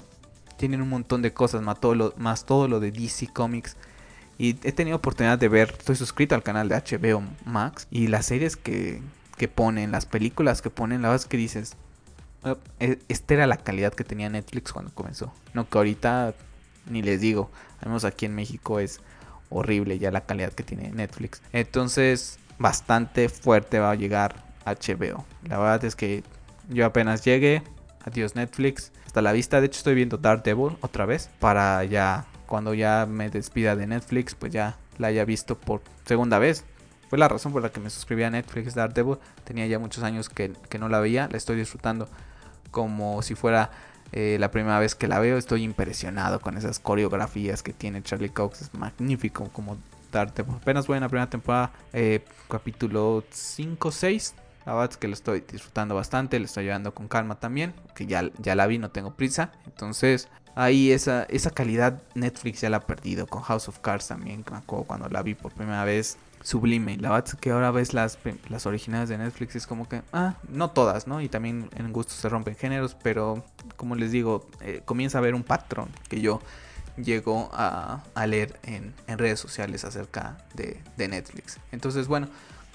tienen 0.61 0.83
un 0.83 0.91
montón 0.91 1.23
de 1.23 1.33
cosas, 1.33 1.63
más 1.63 1.81
todo 1.81 1.95
lo, 1.95 2.15
más 2.19 2.45
todo 2.45 2.69
lo 2.69 2.81
de 2.81 2.93
DC 2.93 3.29
Comics. 3.29 3.79
Y 4.37 4.51
he 4.63 4.73
tenido 4.73 4.99
oportunidad 4.99 5.39
de 5.39 5.49
ver, 5.49 5.75
estoy 5.79 5.97
suscrito 5.97 6.35
al 6.35 6.43
canal 6.43 6.69
de 6.69 6.77
HBO 6.77 7.23
Max 7.47 7.87
y 7.91 8.09
las 8.09 8.27
series 8.27 8.59
que, 8.59 9.01
que 9.39 9.49
ponen, 9.49 9.91
las 9.91 10.05
películas 10.05 10.61
que 10.61 10.69
ponen, 10.69 11.01
la 11.01 11.09
verdad 11.09 11.25
es 11.25 11.29
que 11.29 11.39
dices, 11.39 11.77
oh, 12.45 12.59
e, 12.79 12.99
esta 13.09 13.33
era 13.33 13.47
la 13.47 13.57
calidad 13.57 13.95
que 13.95 14.05
tenía 14.05 14.29
Netflix 14.29 14.71
cuando 14.71 14.93
comenzó. 14.93 15.33
No 15.55 15.67
que 15.67 15.79
ahorita 15.79 16.35
ni 16.91 17.01
les 17.01 17.23
digo, 17.23 17.51
al 17.81 17.89
menos 17.89 18.05
aquí 18.05 18.27
en 18.27 18.35
México 18.35 18.81
es 18.81 19.01
horrible 19.49 19.99
ya 19.99 20.11
la 20.11 20.27
calidad 20.27 20.53
que 20.53 20.63
tiene 20.63 20.91
Netflix. 20.91 21.41
Entonces, 21.55 22.39
bastante 22.59 23.31
fuerte 23.31 23.79
va 23.79 23.93
a 23.93 23.95
llegar 23.95 24.45
HBO. 24.67 25.25
La 25.49 25.59
verdad 25.59 25.87
es 25.87 25.97
que 25.97 26.23
yo 26.69 26.85
apenas 26.85 27.25
llegué, 27.25 27.63
adiós 28.05 28.35
Netflix, 28.35 28.93
hasta 29.11 29.23
la 29.23 29.33
vista. 29.33 29.61
De 29.61 29.67
hecho, 29.67 29.79
estoy 29.79 29.97
viendo 29.97 30.19
Daredevil 30.19 30.77
otra 30.83 31.05
vez 31.05 31.31
para 31.41 31.83
ya 31.83 32.27
cuando 32.47 32.75
ya 32.75 33.07
me 33.11 33.29
despida 33.29 33.75
de 33.75 33.89
Netflix, 33.89 34.37
pues 34.37 34.53
ya 34.53 34.77
la 34.99 35.09
haya 35.09 35.25
visto 35.25 35.59
por 35.59 35.83
segunda 36.05 36.39
vez. 36.39 36.65
Fue 37.09 37.19
la 37.19 37.27
razón 37.27 37.53
por 37.53 37.61
la 37.61 37.71
que 37.71 37.81
me 37.81 37.91
suscribí 37.91 38.23
a 38.23 38.31
Netflix 38.31 38.77
Daredevil. 38.77 39.17
Tenía 39.43 39.67
ya 39.67 39.81
muchos 39.81 40.05
años 40.05 40.29
que, 40.29 40.53
no 40.79 40.89
la 40.89 41.01
veía. 41.01 41.29
La 41.29 41.39
estoy 41.39 41.57
disfrutando 41.57 42.09
como 42.71 43.21
si 43.23 43.35
fuera 43.35 43.73
eh, 44.13 44.37
la 44.39 44.53
primera 44.53 44.79
vez 44.79 44.95
que 44.95 45.09
la 45.09 45.19
veo. 45.19 45.39
Estoy 45.39 45.65
impresionado 45.65 46.39
con 46.39 46.57
esas 46.57 46.79
coreografías 46.79 47.65
que 47.65 47.73
tiene 47.73 48.05
Charlie 48.05 48.31
Cox. 48.31 48.63
Es 48.63 48.75
magnífico 48.75 49.49
como 49.49 49.77
Daredevil. 50.13 50.55
Apenas 50.55 50.87
voy 50.87 50.99
en 50.99 51.03
la 51.03 51.09
primera 51.09 51.29
temporada, 51.29 51.73
eh, 51.93 52.25
capítulo 52.49 53.25
5, 53.29 53.91
6 53.91 54.35
La 54.67 54.75
verdad 54.75 54.95
que 54.95 55.09
lo 55.09 55.15
estoy 55.15 55.41
disfrutando 55.41 55.95
bastante, 55.95 56.39
lo 56.39 56.45
estoy 56.45 56.65
llevando 56.65 56.95
con 56.95 57.09
calma 57.09 57.41
también, 57.41 57.75
que 57.95 58.07
ya, 58.07 58.31
ya 58.39 58.55
la 58.55 58.67
vi, 58.67 58.79
no 58.79 58.91
tengo 58.91 59.15
prisa. 59.15 59.53
Entonces, 59.67 60.29
ahí 60.55 60.93
esa, 60.93 61.25
esa 61.25 61.51
calidad 61.51 62.03
Netflix 62.15 62.61
ya 62.61 62.71
la 62.71 62.79
ha 62.79 62.87
perdido. 62.87 63.27
Con 63.27 63.43
House 63.43 63.69
of 63.69 63.79
Cards 63.81 64.09
también, 64.09 64.45
cuando 64.67 65.09
la 65.09 65.23
vi 65.23 65.35
por 65.35 65.53
primera 65.53 65.85
vez, 65.85 66.19
sublime. 66.43 66.97
La 66.97 67.11
verdad 67.11 67.39
que 67.39 67.51
ahora 67.51 67.71
ves 67.71 67.95
las, 67.95 68.19
las 68.49 68.67
originales 68.67 69.09
de 69.09 69.19
Netflix 69.19 69.57
es 69.57 69.67
como 69.67 69.89
que, 69.89 70.03
ah, 70.13 70.35
no 70.49 70.71
todas, 70.71 71.07
¿no? 71.07 71.21
Y 71.21 71.29
también 71.29 71.69
en 71.77 71.93
gusto 71.93 72.13
se 72.13 72.29
rompen 72.29 72.57
géneros, 72.57 72.97
pero 73.03 73.45
como 73.77 73.95
les 73.95 74.13
digo, 74.13 74.47
eh, 74.61 74.83
comienza 74.85 75.19
a 75.19 75.21
haber 75.21 75.35
un 75.35 75.43
patrón 75.43 75.89
que 76.09 76.21
yo 76.21 76.41
llego 76.97 77.49
a, 77.53 78.03
leer 78.27 78.59
en, 78.63 78.95
redes 79.07 79.41
sociales 79.41 79.85
acerca 79.85 80.39
de, 80.55 80.83
de 80.97 81.09
Netflix. 81.09 81.59
Entonces, 81.73 82.09
bueno, 82.09 82.29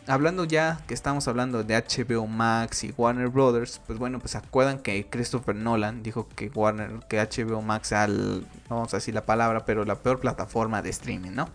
hablando 0.07 0.45
ya 0.45 0.81
que 0.87 0.93
estamos 0.93 1.27
hablando 1.27 1.63
de 1.63 1.75
HBO 1.75 2.27
Max 2.27 2.83
y 2.83 2.93
Warner 2.97 3.29
Brothers, 3.29 3.81
pues 3.85 3.99
bueno, 3.99 4.19
pues 4.19 4.35
acuerdan 4.35 4.79
que 4.79 5.07
Christopher 5.09 5.55
Nolan 5.55 6.03
dijo 6.03 6.27
que 6.29 6.49
Warner, 6.53 6.99
que 7.09 7.19
HBO 7.19 7.61
Max 7.61 7.91
no 7.91 8.45
vamos 8.69 8.93
a 8.93 8.97
decir 8.97 9.13
la 9.13 9.25
palabra, 9.25 9.65
pero 9.65 9.85
la 9.85 9.95
peor 9.95 10.19
plataforma 10.19 10.81
de 10.81 10.89
streaming, 10.89 11.31
¿no? 11.31 11.49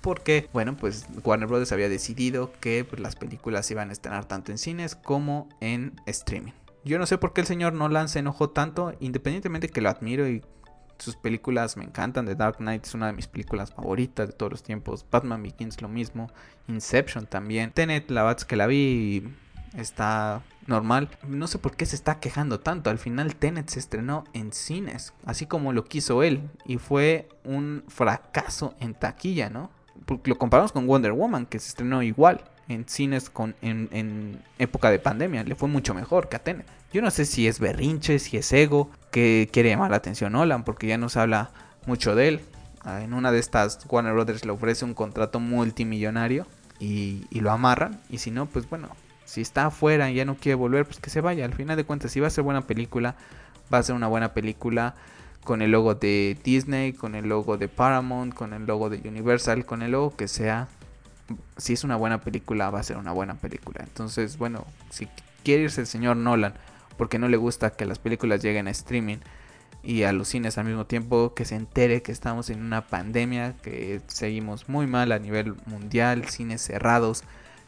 Porque, 0.00 0.48
bueno, 0.52 0.76
pues 0.76 1.06
Warner 1.24 1.48
Brothers 1.48 1.72
había 1.72 1.88
decidido 1.88 2.52
que 2.60 2.84
pues, 2.84 3.00
las 3.00 3.16
películas 3.16 3.70
iban 3.70 3.90
a 3.90 3.92
estrenar 3.92 4.24
tanto 4.26 4.52
en 4.52 4.58
cines 4.58 4.94
como 4.94 5.48
en 5.60 6.00
streaming. 6.06 6.52
Yo 6.84 7.00
no 7.00 7.06
sé 7.06 7.18
por 7.18 7.32
qué 7.32 7.40
el 7.40 7.48
señor 7.48 7.72
Nolan 7.72 8.08
se 8.08 8.20
enojó 8.20 8.50
tanto, 8.50 8.94
independientemente 9.00 9.68
que 9.68 9.80
lo 9.80 9.88
admiro 9.88 10.28
y 10.28 10.44
sus 10.98 11.16
películas 11.16 11.76
me 11.76 11.84
encantan. 11.84 12.26
The 12.26 12.34
Dark 12.34 12.58
Knight 12.58 12.84
es 12.84 12.94
una 12.94 13.06
de 13.06 13.12
mis 13.12 13.26
películas 13.26 13.72
favoritas 13.72 14.28
de 14.28 14.32
todos 14.32 14.52
los 14.52 14.62
tiempos. 14.62 15.04
Batman 15.10 15.42
Begins 15.42 15.80
lo 15.82 15.88
mismo. 15.88 16.30
Inception 16.68 17.26
también. 17.26 17.72
Tenet, 17.72 18.10
la 18.10 18.24
verdad 18.24 18.46
que 18.46 18.56
la 18.56 18.66
vi 18.66 19.28
está 19.76 20.42
normal. 20.66 21.10
No 21.26 21.46
sé 21.46 21.58
por 21.58 21.76
qué 21.76 21.86
se 21.86 21.96
está 21.96 22.18
quejando 22.20 22.60
tanto. 22.60 22.90
Al 22.90 22.98
final 22.98 23.36
Tenet 23.36 23.68
se 23.68 23.78
estrenó 23.78 24.24
en 24.32 24.52
cines, 24.52 25.12
así 25.24 25.46
como 25.46 25.72
lo 25.72 25.84
quiso 25.84 26.22
él. 26.22 26.50
Y 26.64 26.78
fue 26.78 27.28
un 27.44 27.84
fracaso 27.88 28.74
en 28.80 28.94
taquilla, 28.94 29.50
¿no? 29.50 29.70
Porque 30.04 30.30
lo 30.30 30.38
comparamos 30.38 30.72
con 30.72 30.86
Wonder 30.86 31.12
Woman, 31.12 31.46
que 31.46 31.58
se 31.58 31.68
estrenó 31.68 32.02
igual 32.02 32.44
en 32.68 32.88
cines 32.88 33.30
con, 33.30 33.54
en, 33.62 33.88
en 33.92 34.42
época 34.58 34.90
de 34.90 34.98
pandemia. 34.98 35.44
Le 35.44 35.54
fue 35.54 35.68
mucho 35.68 35.94
mejor 35.94 36.28
que 36.28 36.36
a 36.36 36.42
Tenet. 36.42 36.66
Yo 36.96 37.02
no 37.02 37.10
sé 37.10 37.26
si 37.26 37.46
es 37.46 37.60
berrinche, 37.60 38.18
si 38.18 38.38
es 38.38 38.50
ego, 38.54 38.90
que 39.10 39.50
quiere 39.52 39.68
llamar 39.68 39.90
la 39.90 39.98
atención 39.98 40.32
Nolan, 40.32 40.64
porque 40.64 40.86
ya 40.86 40.96
no 40.96 41.10
se 41.10 41.20
habla 41.20 41.50
mucho 41.84 42.14
de 42.14 42.28
él. 42.28 42.40
Ah, 42.80 43.02
en 43.02 43.12
una 43.12 43.30
de 43.30 43.38
estas, 43.38 43.84
Warner 43.90 44.14
Brothers 44.14 44.46
le 44.46 44.52
ofrece 44.52 44.86
un 44.86 44.94
contrato 44.94 45.38
multimillonario 45.38 46.46
y, 46.80 47.26
lo 47.32 47.50
amarran. 47.50 48.00
Y 48.08 48.16
si 48.16 48.30
no, 48.30 48.46
pues 48.46 48.66
bueno, 48.70 48.88
si 49.26 49.42
está 49.42 49.66
afuera 49.66 50.10
y 50.10 50.14
ya 50.14 50.24
no 50.24 50.36
quiere 50.36 50.54
volver, 50.54 50.86
pues 50.86 50.98
que 50.98 51.10
se 51.10 51.20
vaya. 51.20 51.44
Al 51.44 51.52
final 51.52 51.76
de 51.76 51.84
cuentas, 51.84 52.12
si 52.12 52.20
va 52.20 52.28
a 52.28 52.30
ser 52.30 52.44
buena 52.44 52.62
película, 52.62 53.14
va 53.70 53.76
a 53.76 53.82
ser 53.82 53.94
una 53.94 54.06
buena 54.06 54.32
película 54.32 54.94
con 55.44 55.60
el 55.60 55.72
logo 55.72 55.96
de 55.96 56.38
Disney, 56.44 56.94
con 56.94 57.14
el 57.14 57.28
logo 57.28 57.58
de 57.58 57.68
Paramount, 57.68 58.32
con 58.32 58.54
el 58.54 58.64
logo 58.64 58.88
de 58.88 59.06
Universal, 59.06 59.66
con 59.66 59.82
el 59.82 59.90
logo 59.90 60.16
que 60.16 60.28
sea. 60.28 60.68
Si 61.58 61.74
es 61.74 61.84
una 61.84 61.96
buena 61.96 62.22
película, 62.22 62.70
va 62.70 62.80
a 62.80 62.82
ser 62.82 62.96
una 62.96 63.12
buena 63.12 63.34
película. 63.34 63.80
Entonces, 63.82 64.38
bueno, 64.38 64.64
si 64.88 65.08
quiere 65.44 65.64
irse 65.64 65.82
el 65.82 65.86
señor 65.86 66.16
Nolan 66.16 66.54
porque 66.96 67.18
no 67.18 67.28
le 67.28 67.36
gusta 67.36 67.70
que 67.70 67.86
las 67.86 67.98
películas 67.98 68.42
lleguen 68.42 68.68
a 68.68 68.70
streaming 68.70 69.18
y 69.82 70.02
a 70.02 70.12
los 70.12 70.28
cines 70.28 70.58
al 70.58 70.66
mismo 70.66 70.86
tiempo, 70.86 71.32
que 71.34 71.44
se 71.44 71.54
entere 71.54 72.02
que 72.02 72.10
estamos 72.10 72.50
en 72.50 72.62
una 72.62 72.86
pandemia, 72.88 73.54
que 73.62 74.00
seguimos 74.08 74.68
muy 74.68 74.86
mal 74.86 75.12
a 75.12 75.18
nivel 75.18 75.54
mundial, 75.66 76.28
cines 76.28 76.60
cerrados, 76.60 77.22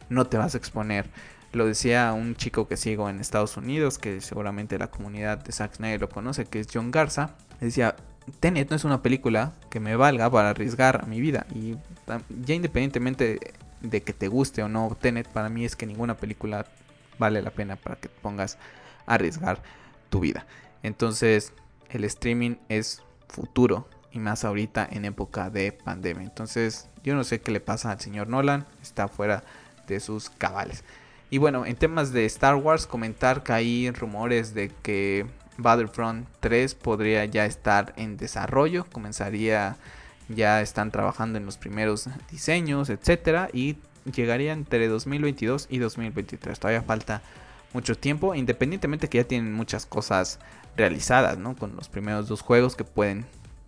no 0.08 0.26
te 0.26 0.36
vas 0.36 0.54
a 0.54 0.58
exponer. 0.58 1.08
Lo 1.52 1.66
decía 1.66 2.12
un 2.12 2.34
chico 2.34 2.66
que 2.66 2.76
sigo 2.76 3.08
en 3.08 3.20
Estados 3.20 3.56
Unidos, 3.56 3.98
que 3.98 4.20
seguramente 4.20 4.78
la 4.78 4.88
comunidad 4.88 5.38
de 5.38 5.52
Zack 5.52 5.76
Snyder 5.76 6.00
lo 6.00 6.08
conoce, 6.08 6.44
que 6.44 6.60
es 6.60 6.68
John 6.72 6.90
Garza. 6.90 7.36
Decía, 7.60 7.96
Tenet 8.40 8.68
no 8.68 8.76
es 8.76 8.84
una 8.84 9.00
película 9.00 9.52
que 9.70 9.80
me 9.80 9.96
valga 9.96 10.30
para 10.30 10.50
arriesgar 10.50 11.06
mi 11.06 11.20
vida. 11.20 11.46
Y 11.54 11.76
ya 12.44 12.54
independientemente 12.54 13.54
de 13.80 14.02
que 14.02 14.12
te 14.12 14.28
guste 14.28 14.62
o 14.62 14.68
no 14.68 14.96
Tenet, 15.00 15.28
para 15.28 15.48
mí 15.48 15.64
es 15.64 15.76
que 15.76 15.86
ninguna 15.86 16.16
película 16.16 16.66
vale 17.18 17.42
la 17.42 17.50
pena 17.50 17.76
para 17.76 17.96
que 17.96 18.08
pongas 18.08 18.58
arriesgar 19.08 19.62
tu 20.10 20.20
vida. 20.20 20.46
Entonces, 20.82 21.52
el 21.90 22.04
streaming 22.04 22.56
es 22.68 23.02
futuro 23.28 23.88
y 24.12 24.18
más 24.18 24.44
ahorita 24.44 24.88
en 24.90 25.04
época 25.04 25.50
de 25.50 25.72
pandemia. 25.72 26.24
Entonces, 26.24 26.88
yo 27.02 27.14
no 27.14 27.24
sé 27.24 27.40
qué 27.40 27.50
le 27.50 27.60
pasa 27.60 27.90
al 27.90 28.00
señor 28.00 28.28
Nolan, 28.28 28.66
está 28.82 29.08
fuera 29.08 29.44
de 29.86 30.00
sus 30.00 30.30
cabales. 30.30 30.84
Y 31.30 31.38
bueno, 31.38 31.66
en 31.66 31.76
temas 31.76 32.12
de 32.12 32.24
Star 32.24 32.54
Wars, 32.54 32.86
comentar 32.86 33.42
que 33.42 33.52
hay 33.52 33.90
rumores 33.90 34.54
de 34.54 34.70
que 34.82 35.26
Battlefront 35.58 36.26
3 36.40 36.74
podría 36.74 37.24
ya 37.26 37.44
estar 37.44 37.92
en 37.96 38.16
desarrollo, 38.16 38.86
comenzaría 38.90 39.76
ya 40.28 40.60
están 40.60 40.90
trabajando 40.90 41.38
en 41.38 41.46
los 41.46 41.56
primeros 41.56 42.08
diseños, 42.30 42.90
etcétera, 42.90 43.48
y 43.52 43.76
llegaría 44.14 44.52
entre 44.52 44.88
2022 44.88 45.66
y 45.70 45.78
2023. 45.78 46.58
Todavía 46.58 46.82
falta 46.82 47.22
mucho 47.72 47.96
tiempo, 47.96 48.34
independientemente 48.34 49.08
que 49.08 49.18
ya 49.18 49.24
tienen 49.24 49.52
muchas 49.52 49.86
cosas 49.86 50.38
realizadas, 50.76 51.38
¿no? 51.38 51.56
Con 51.56 51.76
los 51.76 51.88
primeros 51.88 52.28
dos 52.28 52.42
juegos 52.42 52.76
que 52.76 52.84
pueden 52.84 53.26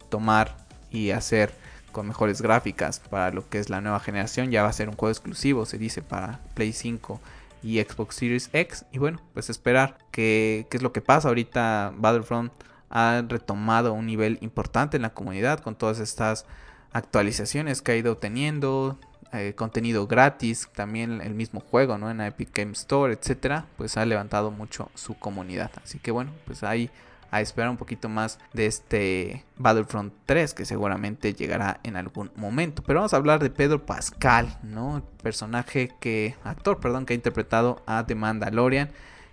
tomar 0.09 0.57
y 0.91 1.11
hacer 1.11 1.53
con 1.93 2.07
mejores 2.07 2.41
gráficas 2.41 3.01
para 3.01 3.31
lo 3.31 3.49
que 3.49 3.59
es 3.59 3.69
la 3.69 3.81
nueva 3.81 4.01
generación. 4.01 4.51
Ya 4.51 4.63
va 4.63 4.69
a 4.69 4.73
ser 4.73 4.89
un 4.89 4.97
juego 4.97 5.11
exclusivo, 5.11 5.67
se 5.67 5.79
dice, 5.79 6.03
para 6.03 6.41
Play 6.55 6.73
5 6.73 7.21
y 7.63 7.81
Xbox 7.81 8.17
Series 8.17 8.51
X. 8.53 8.85
Y 8.93 8.99
bueno, 8.99 9.21
pues 9.35 9.51
esperar 9.51 9.99
qué, 10.11 10.67
es 10.71 10.83
lo 10.83 10.93
que 10.93 11.01
pasa. 11.01 11.29
Ahorita 11.29 11.93
Battlefront 11.97 12.53
ha 12.91 13.23
retomado 13.29 13.93
un 13.93 14.07
nivel 14.07 14.39
importante 14.41 14.97
en 14.97 15.03
la 15.03 15.15
comunidad 15.15 15.61
con 15.61 15.75
todas 15.77 16.01
estas 16.01 16.47
actualizaciones 16.93 17.83
que 17.83 17.93
ha 17.93 17.97
ido 17.97 18.17
teniendo, 18.17 18.99
eh, 19.33 19.55
contenido 19.55 20.07
gratis, 20.07 20.69
también 20.75 21.21
el 21.21 21.35
mismo 21.35 21.61
juego, 21.61 21.99
¿no? 21.99 22.11
En 22.11 22.21
Epic 22.21 22.51
Game 22.55 22.73
Store, 22.73 23.13
etcétera, 23.13 23.67
pues 23.77 23.97
ha 23.97 24.05
levantado 24.05 24.51
mucho 24.51 24.91
su 24.95 25.15
comunidad. 25.15 25.71
Así 25.83 25.99
que 25.99 26.11
bueno, 26.11 26.33
pues 26.47 26.63
ahí 26.65 26.91
a 27.31 27.41
esperar 27.41 27.71
un 27.71 27.77
poquito 27.77 28.09
más 28.09 28.39
de 28.53 28.67
este 28.67 29.45
Battlefront 29.57 30.13
3 30.27 30.53
que 30.55 30.65
seguramente 30.65 31.33
llegará 31.33 31.81
en 31.83 31.97
algún 31.97 32.31
momento. 32.35 32.83
Pero 32.85 33.01
vamos 33.01 33.15
a 33.15 33.17
hablar 33.17 33.41
de 33.41 33.51
Pedro 33.51 33.87
Pascal, 33.87 34.59
¿no? 34.63 35.03
Personaje 35.23 35.93
que, 36.01 36.35
actor, 36.45 36.81
perdón, 36.81 37.07
que 37.07 37.13
ha 37.13 37.17
interpretado 37.17 37.83
a 37.87 38.05
The 38.07 38.15
Mandalorian. 38.15 38.91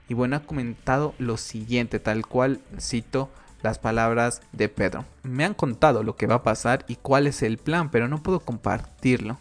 Y 0.07 0.13
bueno, 0.13 0.35
ha 0.37 0.41
comentado 0.41 1.15
lo 1.17 1.37
siguiente, 1.37 1.99
tal 1.99 2.25
cual 2.25 2.61
cito 2.79 3.29
las 3.61 3.79
palabras 3.79 4.41
de 4.51 4.69
Pedro. 4.69 5.05
Me 5.23 5.43
han 5.43 5.53
contado 5.53 6.03
lo 6.03 6.15
que 6.15 6.27
va 6.27 6.35
a 6.35 6.43
pasar 6.43 6.85
y 6.87 6.95
cuál 6.95 7.27
es 7.27 7.41
el 7.41 7.57
plan, 7.57 7.89
pero 7.89 8.07
no 8.07 8.21
puedo 8.21 8.39
compartirlo 8.39 9.37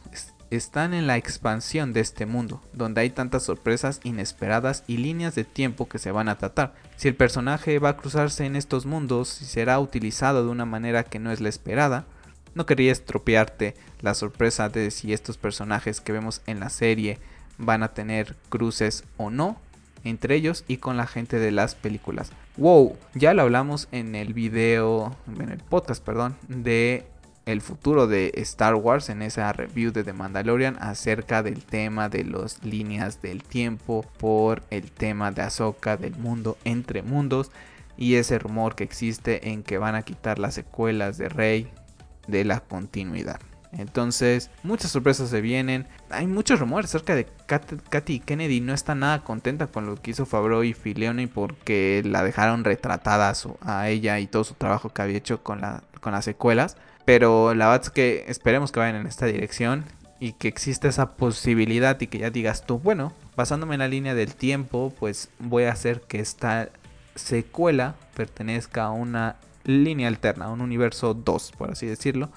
están 0.51 0.95
en 0.95 1.07
la 1.07 1.17
expansión 1.17 1.93
de 1.93 2.01
este 2.01 2.27
mundo, 2.27 2.63
donde 2.73 3.01
hay 3.01 3.11
tantas 3.11 3.43
sorpresas 3.43 4.01
inesperadas 4.05 4.85
y 4.87 4.99
líneas 4.99 5.35
de 5.35 5.45
tiempo 5.45 5.89
que 5.89 5.99
se 5.99 6.13
van 6.13 6.29
a 6.29 6.39
tratar. 6.39 6.75
Si 6.97 7.09
el 7.09 7.17
personaje 7.17 7.79
va 7.79 7.91
a 7.91 7.97
cruzarse 7.97 8.47
en 8.47 8.57
estos 8.57 8.87
mundos 8.87 9.43
y 9.43 9.45
será 9.45 9.79
utilizado 9.81 10.45
de 10.45 10.51
una 10.51 10.65
manera 10.65 11.05
que 11.05 11.19
no 11.19 11.33
es 11.33 11.41
la 11.41 11.49
esperada, 11.49 12.07
no 12.55 12.67
quería 12.67 12.93
estropearte 12.93 13.75
la 14.01 14.15
sorpresa 14.15 14.69
de 14.69 14.91
si 14.91 15.13
estos 15.13 15.37
personajes 15.37 16.01
que 16.01 16.13
vemos 16.13 16.41
en 16.47 16.61
la 16.61 16.71
serie 16.71 17.19
van 17.59 17.83
a 17.83 17.93
tener 17.95 18.37
cruces 18.49 19.05
o 19.17 19.31
no 19.31 19.61
entre 20.05 20.37
ellos 20.37 20.65
y 20.69 20.77
con 20.77 20.97
la 20.97 21.07
gente 21.07 21.39
de 21.39 21.51
las 21.51 21.75
películas. 21.75 22.31
Wow, 22.57 22.97
ya 23.15 23.35
lo 23.35 23.43
hablamos 23.43 23.89
en 23.93 24.15
el 24.15 24.33
video, 24.33 25.15
en 25.27 25.51
el 25.51 25.59
podcast, 25.59 26.03
perdón, 26.03 26.37
de 26.49 27.07
el 27.47 27.61
futuro 27.61 28.09
de 28.09 28.33
Star 28.35 28.75
Wars 28.75 29.09
en 29.09 29.23
esa 29.23 29.53
review 29.53 29.93
de 29.93 30.03
The 30.03 30.13
Mandalorian 30.13 30.77
acerca 30.81 31.45
del 31.45 31.65
tema 31.65 32.09
de 32.09 32.25
las 32.25 32.63
líneas 32.65 33.23
del 33.23 33.45
tiempo 33.45 34.05
por 34.19 34.65
el 34.71 34.91
tema 34.91 35.31
de 35.31 35.43
Ahsoka 35.43 35.97
del 35.97 36.17
mundo 36.17 36.59
entre 36.65 37.03
mundos 37.03 37.53
y 37.97 38.17
ese 38.17 38.41
rumor 38.41 38.75
que 38.75 38.85
existe 38.85 39.51
en 39.51 39.63
que 39.63 39.79
van 39.79 39.95
a 39.95 40.03
quitar 40.03 40.41
las 40.41 40.55
secuelas 40.55 41.19
de 41.19 41.29
Rey 41.29 41.71
de 42.27 42.45
la 42.45 42.61
continuidad. 42.61 43.39
Entonces, 43.73 44.51
muchas 44.63 44.91
sorpresas 44.91 45.29
se 45.29 45.41
vienen. 45.41 45.87
Hay 46.11 46.27
muchos 46.27 46.59
rumores 46.59 46.91
acerca 46.91 47.15
de 47.15 47.27
Katy 47.47 48.21
Kennedy. 48.21 48.61
No 48.61 48.73
está 48.73 48.95
nada 48.95 49.23
contenta 49.23 49.67
con 49.67 49.87
lo 49.87 49.97
que 49.97 50.13
hizo 50.13 50.27
Favreau 50.27 50.65
y 50.65 50.73
Filoni 50.73 51.27
porque 51.27 52.03
la 52.05 52.23
dejaron 52.23 52.65
retratada 52.65 53.33
a, 53.61 53.89
ella 53.89 54.19
y 54.19 54.27
todo 54.27 54.45
su 54.45 54.55
trabajo 54.55 54.89
que 54.89 55.03
había 55.03 55.19
hecho 55.19 55.43
con, 55.43 55.61
la, 55.61 55.83
con 56.01 56.13
las 56.13 56.25
secuelas. 56.25 56.77
Pero 57.07 57.55
la 57.55 57.69
verdad 57.69 57.85
es 57.85 57.91
que 57.91 58.25
esperemos 58.27 58.73
que 58.73 58.81
vayan 58.81 58.97
en 58.97 59.07
esta 59.07 59.27
dirección 59.27 59.85
y 60.19 60.33
que 60.33 60.49
exista 60.49 60.89
esa 60.89 61.15
posibilidad 61.17 61.99
y 62.01 62.09
que 62.09 62.19
ya 62.19 62.31
digas 62.31 62.67
tú, 62.67 62.81
bueno, 62.81 63.13
basándome 63.37 63.77
en 63.77 63.79
la 63.79 63.89
línea 63.89 64.15
del 64.15 64.35
tiempo, 64.35 64.93
pues 64.99 65.31
voy 65.39 65.65
a 65.65 65.73
hacer 65.73 66.01
que 66.01 66.19
esta 66.19 66.69
secuela 67.15 67.95
pertenezca 68.17 68.85
a 68.85 68.91
una 68.91 69.37
línea 69.63 70.09
alterna, 70.09 70.47
a 70.47 70.51
un 70.51 70.61
universo 70.61 71.15
2, 71.15 71.53
por 71.57 71.71
así 71.71 71.87
decirlo. 71.87 72.29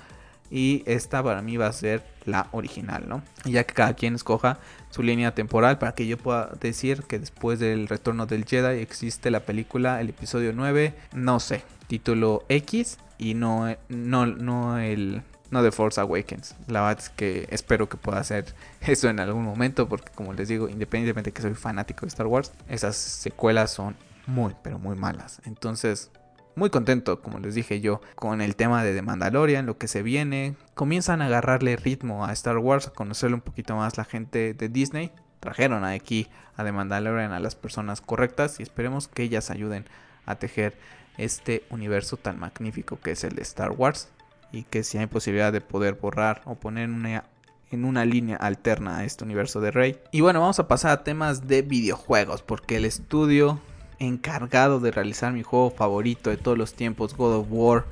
y 0.52 0.84
esta 0.88 1.22
para 1.24 1.44
mí 1.44 1.58
va 1.58 1.68
a 1.68 1.74
ser 1.74 2.04
la 2.26 2.48
original, 2.54 3.08
¿no? 3.08 3.22
Ya 3.46 3.66
que 3.66 3.76
cada 3.76 3.94
quien 3.94 4.16
escoja 4.16 4.58
su 4.90 5.04
línea 5.04 5.36
temporal 5.36 5.78
para 5.78 5.94
que 5.94 6.08
yo 6.08 6.18
pueda 6.18 6.52
decir 6.60 7.04
que 7.04 7.20
después 7.20 7.60
del 7.60 7.88
retorno 7.88 8.26
del 8.26 8.46
Jedi 8.46 8.82
existe 8.82 9.30
la 9.30 9.42
película, 9.42 10.02
el 10.02 10.10
episodio 10.10 10.52
9, 10.54 10.96
no 11.14 11.40
sé, 11.40 11.64
título 11.88 12.44
X 12.50 12.98
y 13.20 13.36
no, 13.36 13.76
no, 13.90 14.26
no 14.26 14.80
el... 14.80 15.22
No 15.52 15.64
de 15.64 15.72
Force 15.72 16.00
Awakens. 16.00 16.56
La 16.68 16.82
verdad 16.82 17.04
es 17.04 17.10
que 17.10 17.48
espero 17.50 17.90
que 17.90 17.98
pueda 17.98 18.20
hacer 18.20 18.54
eso 18.82 19.10
en 19.10 19.20
algún 19.20 19.44
momento. 19.44 19.90
Porque 19.90 20.12
como 20.14 20.34
les 20.34 20.48
digo, 20.48 20.70
independientemente 20.70 21.30
de 21.30 21.34
que 21.34 21.42
soy 21.42 21.54
fanático 21.54 22.02
de 22.02 22.08
Star 22.08 22.28
Wars, 22.28 22.52
esas 22.68 22.96
secuelas 22.96 23.72
son 23.72 23.96
muy, 24.26 24.56
pero 24.64 24.80
muy 24.80 24.96
malas. 24.96 25.42
Entonces, 25.46 26.12
muy 26.56 26.70
contento, 26.70 27.22
como 27.22 27.40
les 27.40 27.56
dije 27.56 27.82
yo, 27.82 28.00
con 28.16 28.42
el 28.42 28.56
tema 28.56 28.84
de 28.84 28.94
The 28.94 29.02
Mandalorian, 29.02 29.66
lo 29.66 29.78
que 29.78 29.88
se 29.88 30.04
viene. 30.04 30.56
Comienzan 30.76 31.22
a 31.22 31.26
agarrarle 31.26 31.76
ritmo 31.76 32.26
a 32.26 32.32
Star 32.34 32.58
Wars, 32.58 32.88
a 32.88 32.92
conocerlo 32.92 33.38
un 33.38 33.42
poquito 33.42 33.76
más 33.76 33.98
la 33.98 34.06
gente 34.06 34.54
de 34.54 34.70
Disney. 34.70 35.12
Trajeron 35.40 35.84
aquí 35.84 36.28
a 36.56 36.64
The 36.64 36.72
Mandalorian 36.72 37.32
a 37.32 37.40
las 37.40 37.56
personas 37.56 38.02
correctas 38.02 38.60
y 38.60 38.64
esperemos 38.64 39.08
que 39.08 39.24
ellas 39.24 39.50
ayuden 39.50 39.86
a 40.26 40.36
tejer 40.36 40.78
este 41.20 41.64
universo 41.70 42.18
tan 42.18 42.40
magnífico 42.40 43.00
que 43.00 43.12
es 43.12 43.24
el 43.24 43.36
de 43.36 43.42
Star 43.44 43.72
Wars 43.72 44.10
y 44.52 44.64
que 44.64 44.84
si 44.84 44.98
hay 44.98 45.08
posibilidad 45.08 45.54
de 45.54 45.62
poder 45.62 45.96
borrar 45.96 46.42
o 46.46 46.56
poner 46.56 46.90
una, 46.90 47.26
en 47.72 47.86
una 47.86 48.06
línea 48.06 48.38
alterna 48.38 48.98
a 48.98 49.06
este 49.06 49.24
universo 49.24 49.62
de 49.62 49.72
Rey. 49.72 50.00
Y 50.12 50.22
bueno, 50.22 50.42
vamos 50.42 50.60
a 50.60 50.68
pasar 50.68 50.92
a 50.92 51.04
temas 51.04 51.48
de 51.48 51.62
videojuegos 51.62 52.42
porque 52.42 52.78
el 52.78 52.86
estudio 52.86 53.60
encargado 54.00 54.80
de 54.80 54.92
realizar 54.92 55.34
mi 55.34 55.44
juego 55.44 55.70
favorito 55.72 56.30
de 56.30 56.38
todos 56.38 56.58
los 56.58 56.74
tiempos, 56.74 57.16
God 57.16 57.36
of 57.36 57.48
War 57.50 57.86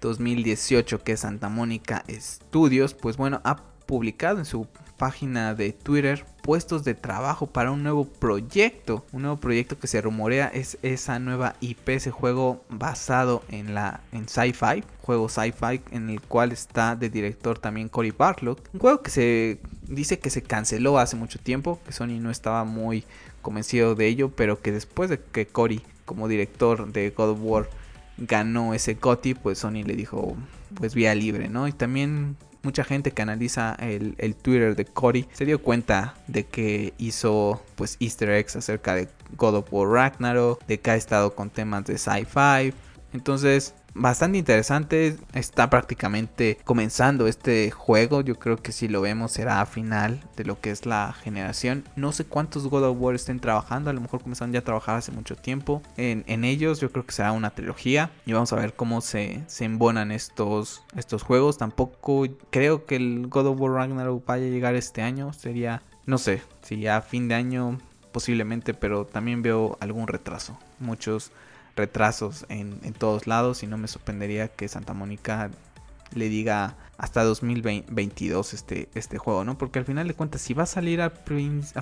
2018, 0.00 1.02
que 1.02 1.12
es 1.12 1.20
Santa 1.20 1.48
Mónica 1.48 2.04
Studios, 2.10 2.94
pues 2.94 3.16
bueno, 3.16 3.40
ha 3.44 3.56
publicado 3.86 4.38
en 4.38 4.44
su 4.44 4.66
página 4.96 5.54
de 5.54 5.72
Twitter 5.72 6.24
puestos 6.42 6.84
de 6.84 6.94
trabajo 6.94 7.48
para 7.48 7.72
un 7.72 7.82
nuevo 7.82 8.04
proyecto. 8.04 9.04
Un 9.12 9.22
nuevo 9.22 9.36
proyecto 9.36 9.78
que 9.78 9.88
se 9.88 10.00
rumorea 10.00 10.46
es 10.46 10.78
esa 10.82 11.18
nueva 11.18 11.56
IP, 11.60 11.88
ese 11.88 12.10
juego 12.10 12.64
basado 12.68 13.42
en 13.48 13.74
la 13.74 14.00
en 14.12 14.28
sci-fi, 14.28 14.84
juego 15.02 15.28
sci-fi 15.28 15.80
en 15.90 16.08
el 16.08 16.20
cual 16.20 16.52
está 16.52 16.94
de 16.94 17.10
director 17.10 17.58
también 17.58 17.88
Cory 17.88 18.12
Barlog. 18.12 18.58
Un 18.72 18.80
juego 18.80 19.02
que 19.02 19.10
se 19.10 19.60
dice 19.88 20.18
que 20.18 20.30
se 20.30 20.42
canceló 20.42 20.98
hace 20.98 21.16
mucho 21.16 21.38
tiempo, 21.38 21.80
que 21.84 21.92
Sony 21.92 22.20
no 22.20 22.30
estaba 22.30 22.64
muy 22.64 23.04
convencido 23.42 23.94
de 23.94 24.06
ello, 24.06 24.30
pero 24.30 24.60
que 24.60 24.72
después 24.72 25.10
de 25.10 25.20
que 25.20 25.46
Cory 25.46 25.82
como 26.04 26.28
director 26.28 26.92
de 26.92 27.10
God 27.10 27.30
of 27.30 27.38
War 27.42 27.68
ganó 28.18 28.72
ese 28.72 28.94
GOTY, 28.94 29.34
pues 29.34 29.58
Sony 29.58 29.82
le 29.84 29.96
dijo 29.96 30.36
pues 30.74 30.94
vía 30.94 31.14
libre, 31.14 31.48
¿no? 31.48 31.68
Y 31.68 31.72
también 31.72 32.36
mucha 32.66 32.82
gente 32.82 33.12
que 33.12 33.22
analiza 33.22 33.76
el, 33.78 34.34
Twitter 34.34 34.74
de 34.74 34.84
Cory 34.84 35.28
se 35.32 35.44
dio 35.44 35.62
cuenta 35.62 36.14
de 36.26 36.44
que 36.46 36.94
hizo 36.98 37.62
pues 37.76 37.96
easter 38.00 38.28
eggs 38.30 38.56
acerca 38.56 38.96
de 38.96 39.08
God 39.36 39.54
of 39.54 39.72
War 39.72 39.88
Ragnarok, 39.88 40.66
de 40.66 40.80
que 40.80 40.90
ha 40.90 40.96
estado 40.96 41.36
con 41.36 41.48
temas 41.48 41.84
de 41.84 41.96
sci-fi. 41.96 42.74
Entonces 43.12 43.72
bastante 43.96 44.38
interesante. 44.38 45.16
Está 45.32 45.70
prácticamente 45.70 46.58
comenzando 46.64 47.26
este 47.26 47.70
juego. 47.70 48.20
Yo 48.20 48.38
creo 48.38 48.56
que 48.56 48.72
si 48.72 48.88
lo 48.88 49.00
vemos 49.00 49.32
será 49.32 49.60
a 49.60 49.66
final 49.66 50.22
de 50.36 50.44
lo 50.44 50.60
que 50.60 50.70
es 50.70 50.86
la 50.86 51.12
generación. 51.12 51.84
No 51.96 52.12
sé 52.12 52.24
cuántos 52.24 52.68
God 52.68 52.84
of 52.84 52.96
War 53.00 53.14
estén 53.14 53.40
trabajando. 53.40 53.90
A 53.90 53.92
lo 53.92 54.00
mejor 54.00 54.22
comenzaron 54.22 54.52
ya 54.52 54.60
a 54.60 54.64
trabajar 54.64 54.96
hace 54.96 55.12
mucho 55.12 55.36
tiempo 55.36 55.82
en, 55.96 56.44
ellos. 56.44 56.80
Yo 56.80 56.92
creo 56.92 57.04
que 57.04 57.12
será 57.12 57.32
una 57.32 57.50
trilogía. 57.50 58.10
Y 58.26 58.32
vamos 58.32 58.52
a 58.52 58.56
ver 58.56 58.74
cómo 58.74 59.00
se, 59.00 59.42
se 59.46 59.64
embonan 59.64 60.12
estos, 60.12 60.82
estos 60.96 61.22
juegos. 61.22 61.58
Tampoco 61.58 62.26
creo 62.50 62.86
que 62.86 62.96
el 62.96 63.26
God 63.28 63.46
of 63.46 63.60
War 63.60 63.72
Ragnarok 63.72 64.24
vaya 64.26 64.46
a 64.46 64.50
llegar 64.50 64.74
este 64.74 65.02
año. 65.02 65.32
Sería, 65.32 65.82
no 66.04 66.18
sé, 66.18 66.42
si 66.62 66.78
ya 66.80 66.98
a 66.98 67.02
fin 67.02 67.28
de 67.28 67.34
año 67.34 67.78
posiblemente. 68.12 68.74
Pero 68.74 69.06
también 69.06 69.42
veo 69.42 69.78
algún 69.80 70.06
retraso. 70.06 70.58
Muchos 70.78 71.32
retrasos 71.76 72.46
en, 72.48 72.80
todos 72.94 73.26
lados 73.26 73.62
y 73.62 73.66
no 73.66 73.76
me 73.78 73.86
sorprendería 73.86 74.48
que 74.48 74.66
Santa 74.66 74.94
Mónica 74.94 75.50
le 76.14 76.28
diga 76.28 76.76
hasta 76.98 77.22
2022 77.24 78.54
este, 78.54 78.88
este 78.94 79.18
juego, 79.18 79.44
¿no? 79.44 79.58
Porque 79.58 79.78
al 79.78 79.84
final 79.84 80.08
de 80.08 80.14
cuentas, 80.14 80.40
si 80.40 80.54
va 80.54 80.62
a 80.62 80.66
salir 80.66 81.02
a, 81.02 81.10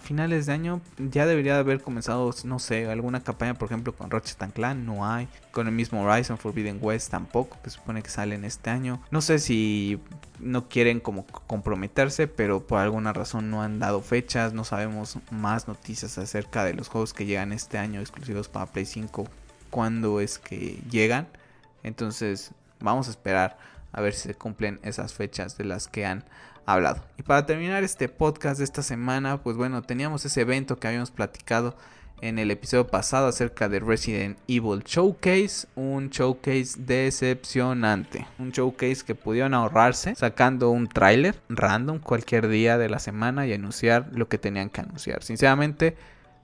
finales 0.01 0.47
de 0.47 0.53
año, 0.53 0.81
ya 0.99 1.27
debería 1.27 1.55
de 1.55 1.61
haber 1.61 1.81
comenzado, 1.81 2.35
no 2.45 2.59
sé, 2.59 2.91
alguna 2.91 3.23
campaña, 3.23 3.55
por 3.55 3.67
ejemplo, 3.67 3.95
con 3.95 4.11
Ratchet 4.11 4.53
Clan, 4.53 4.85
no 4.85 5.07
hay. 5.07 5.29
Con 5.53 5.69
el 5.69 5.73
mismo 5.73 6.03
Horizon 6.03 6.39
Forbidden 6.39 6.79
West 6.81 7.11
tampoco, 7.11 7.59
que 7.63 7.71
supone 7.71 8.03
que 8.03 8.11
sale 8.11 8.35
en 8.35 8.45
este 8.45 8.71
año. 8.71 9.01
No 9.13 9.21
sé 9.21 9.39
si 9.39 10.01
no 10.41 10.69
quieren 10.69 10.99
como 10.99 11.27
comprometerse, 11.27 12.27
pero 12.27 12.67
por 12.67 12.81
alguna 12.81 13.13
razón 13.13 13.51
no 13.51 13.63
han 13.63 13.79
dado 13.79 14.01
fechas, 14.01 14.53
no 14.53 14.65
sabemos 14.65 15.19
más 15.31 15.69
noticias 15.69 16.19
acerca 16.19 16.65
de 16.65 16.75
los 16.75 16.89
juegos 16.89 17.15
que 17.15 17.25
llegan 17.25 17.53
este 17.53 17.79
año 17.79 18.01
exclusivos 18.01 18.49
para 18.49 18.67
Play 18.67 18.87
5 18.87 19.29
cuándo 19.75 20.21
es 20.21 20.39
que 20.39 20.79
llegan. 20.89 21.27
Entonces 21.83 22.53
vamos 22.79 23.09
a 23.09 23.11
esperar 23.11 23.59
a 23.91 24.01
ver 24.01 24.15
si 24.15 24.29
se 24.29 24.35
cumplen 24.37 24.79
esas 24.85 25.15
fechas 25.15 25.59
de 25.59 25.65
las 25.65 25.89
que 25.89 26.07
han 26.07 26.23
hablado. 26.65 27.03
Y 27.19 27.25
para 27.25 27.45
terminar 27.45 27.83
este 27.83 28.09
podcast 28.09 28.59
de 28.59 28.65
esta 28.65 28.85
semana, 28.85 29.43
pues 29.43 29.57
bueno, 29.57 29.83
teníamos 29.83 30.25
ese 30.25 30.43
evento 30.43 30.79
que 30.79 30.87
habíamos 30.87 31.11
platicado 31.11 31.77
en 32.21 32.39
el 32.39 32.53
episodio 32.53 32.87
pasado 32.87 33.27
acerca 33.27 33.69
de 33.69 33.81
Resident 33.81 34.39
Evil 34.47 34.85
Showcase, 34.85 35.67
un 35.75 36.09
showcase 36.09 36.77
decepcionante, 36.79 38.29
un 38.39 38.53
showcase 38.53 39.03
que 39.05 39.17
pudieron 39.17 39.55
ahorrarse 39.55 40.15
sacando 40.15 40.71
un 40.71 40.87
tráiler 40.87 41.35
random 41.49 41.99
cualquier 41.99 42.47
día 42.47 42.79
de 42.79 42.89
la 42.89 43.01
semana 43.01 43.45
y 43.45 43.53
anunciar 43.53 44.09
lo 44.13 44.29
que 44.29 44.39
tenían 44.39 44.71
que 44.71 44.83
anunciar. 44.83 45.25
Sinceramente, 45.25 45.97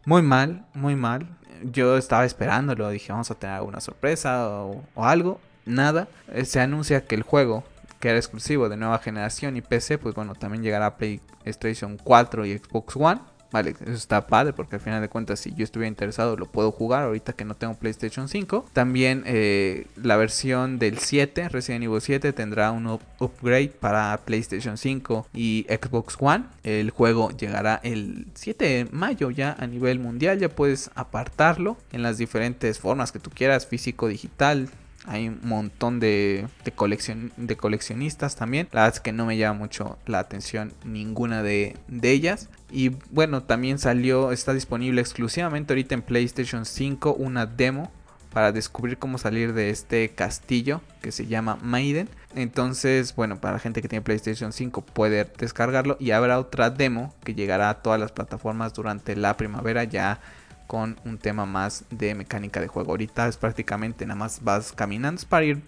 muy 0.04 0.22
mal, 0.22 0.66
muy 0.74 0.96
mal 0.96 1.28
yo 1.62 1.96
estaba 1.96 2.24
esperándolo, 2.24 2.88
dije 2.90 3.12
vamos 3.12 3.30
a 3.30 3.34
tener 3.34 3.56
alguna 3.56 3.80
sorpresa 3.80 4.64
o, 4.64 4.84
algo, 4.96 5.40
nada. 5.64 6.08
Eh, 6.28 6.44
se 6.44 6.60
anuncia 6.60 7.04
que 7.04 7.14
el 7.14 7.22
juego, 7.22 7.64
que 7.98 8.08
era 8.08 8.18
exclusivo 8.18 8.68
de 8.68 8.76
nueva 8.76 8.98
generación 8.98 9.56
y 9.56 9.62
PC, 9.62 9.98
pues 9.98 10.14
bueno, 10.14 10.34
también 10.34 10.62
llegará 10.62 10.86
a 10.86 10.96
PlayStation 10.96 11.98
4 12.02 12.46
y 12.46 12.58
Xbox 12.58 12.96
One. 12.96 13.20
Vale, 13.52 13.70
eso 13.80 13.92
está 13.92 14.26
padre 14.26 14.52
porque 14.52 14.76
al 14.76 14.80
final 14.80 15.00
de 15.00 15.08
cuentas 15.08 15.40
si 15.40 15.52
yo 15.54 15.64
estuviera 15.64 15.88
interesado 15.88 16.36
lo 16.36 16.46
puedo 16.46 16.70
jugar 16.70 17.04
ahorita 17.04 17.32
que 17.32 17.44
no 17.44 17.54
tengo 17.54 17.74
PlayStation 17.74 18.28
5. 18.28 18.66
También 18.72 19.24
eh, 19.26 19.86
la 19.96 20.16
versión 20.16 20.78
del 20.78 20.98
7, 20.98 21.48
Resident 21.48 21.84
Evil 21.84 22.00
7, 22.00 22.32
tendrá 22.32 22.70
un 22.70 22.86
upgrade 23.18 23.68
para 23.68 24.18
PlayStation 24.24 24.76
5 24.76 25.26
y 25.34 25.66
Xbox 25.68 26.16
One. 26.18 26.44
El 26.62 26.90
juego 26.90 27.30
llegará 27.30 27.80
el 27.82 28.26
7 28.34 28.64
de 28.64 28.84
mayo 28.92 29.30
ya 29.30 29.56
a 29.58 29.66
nivel 29.66 29.98
mundial. 29.98 30.38
Ya 30.38 30.48
puedes 30.48 30.90
apartarlo 30.94 31.76
en 31.92 32.02
las 32.02 32.18
diferentes 32.18 32.78
formas 32.78 33.12
que 33.12 33.18
tú 33.18 33.30
quieras, 33.30 33.66
físico, 33.66 34.08
digital, 34.08 34.68
hay 35.06 35.28
un 35.28 35.40
montón 35.42 35.98
de, 36.00 36.46
de, 36.64 37.30
de 37.36 37.56
coleccionistas 37.56 38.36
también. 38.36 38.68
La 38.72 38.82
verdad 38.82 38.96
es 38.96 39.00
que 39.00 39.12
no 39.12 39.26
me 39.26 39.36
llama 39.36 39.58
mucho 39.58 39.98
la 40.06 40.18
atención 40.18 40.72
ninguna 40.84 41.42
de, 41.42 41.76
de, 41.88 42.10
ellas. 42.10 42.48
Y 42.70 42.90
bueno, 43.10 43.42
también 43.42 43.78
salió, 43.78 44.32
está 44.32 44.52
disponible 44.52 45.00
exclusivamente 45.00 45.72
ahorita 45.72 45.94
en 45.94 46.02
PlayStation 46.02 46.64
5 46.64 47.14
una 47.14 47.46
demo 47.46 47.90
para 48.32 48.52
descubrir 48.52 48.98
cómo 48.98 49.18
salir 49.18 49.54
de 49.54 49.70
este 49.70 50.10
castillo 50.10 50.80
que 51.02 51.12
se 51.12 51.26
llama 51.26 51.58
Maiden. 51.62 52.08
Entonces, 52.34 53.14
bueno, 53.16 53.40
para 53.40 53.54
la 53.54 53.58
gente 53.58 53.82
que 53.82 53.88
tiene 53.88 54.02
PlayStation 54.02 54.52
5 54.52 54.82
puede 54.82 55.24
descargarlo 55.38 55.96
y 55.98 56.12
habrá 56.12 56.38
otra 56.38 56.70
demo 56.70 57.14
que 57.24 57.34
llegará 57.34 57.70
a 57.70 57.82
todas 57.82 57.98
las 57.98 58.12
plataformas 58.12 58.72
durante 58.72 59.16
la 59.16 59.36
primavera 59.36 59.84
ya 59.84 60.20
con 60.70 61.00
un 61.04 61.18
tema 61.18 61.46
más 61.46 61.84
de 61.90 62.14
mecánica 62.14 62.60
de 62.60 62.68
juego. 62.68 62.92
Ahorita 62.92 63.26
es 63.26 63.36
prácticamente 63.36 64.06
nada 64.06 64.20
más 64.20 64.44
vas 64.44 64.70
caminando 64.70 65.20
para 65.28 65.44
ir 65.44 65.64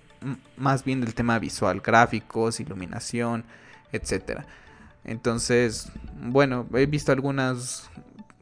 más 0.57 0.85
bien 0.85 1.01
del 1.01 1.13
tema 1.13 1.41
visual, 1.41 1.81
gráficos, 1.81 2.61
iluminación, 2.61 3.45
etcétera. 3.91 4.47
Entonces, 5.03 5.91
bueno, 6.21 6.69
he 6.75 6.87
visto 6.87 7.11
algunas 7.11 7.91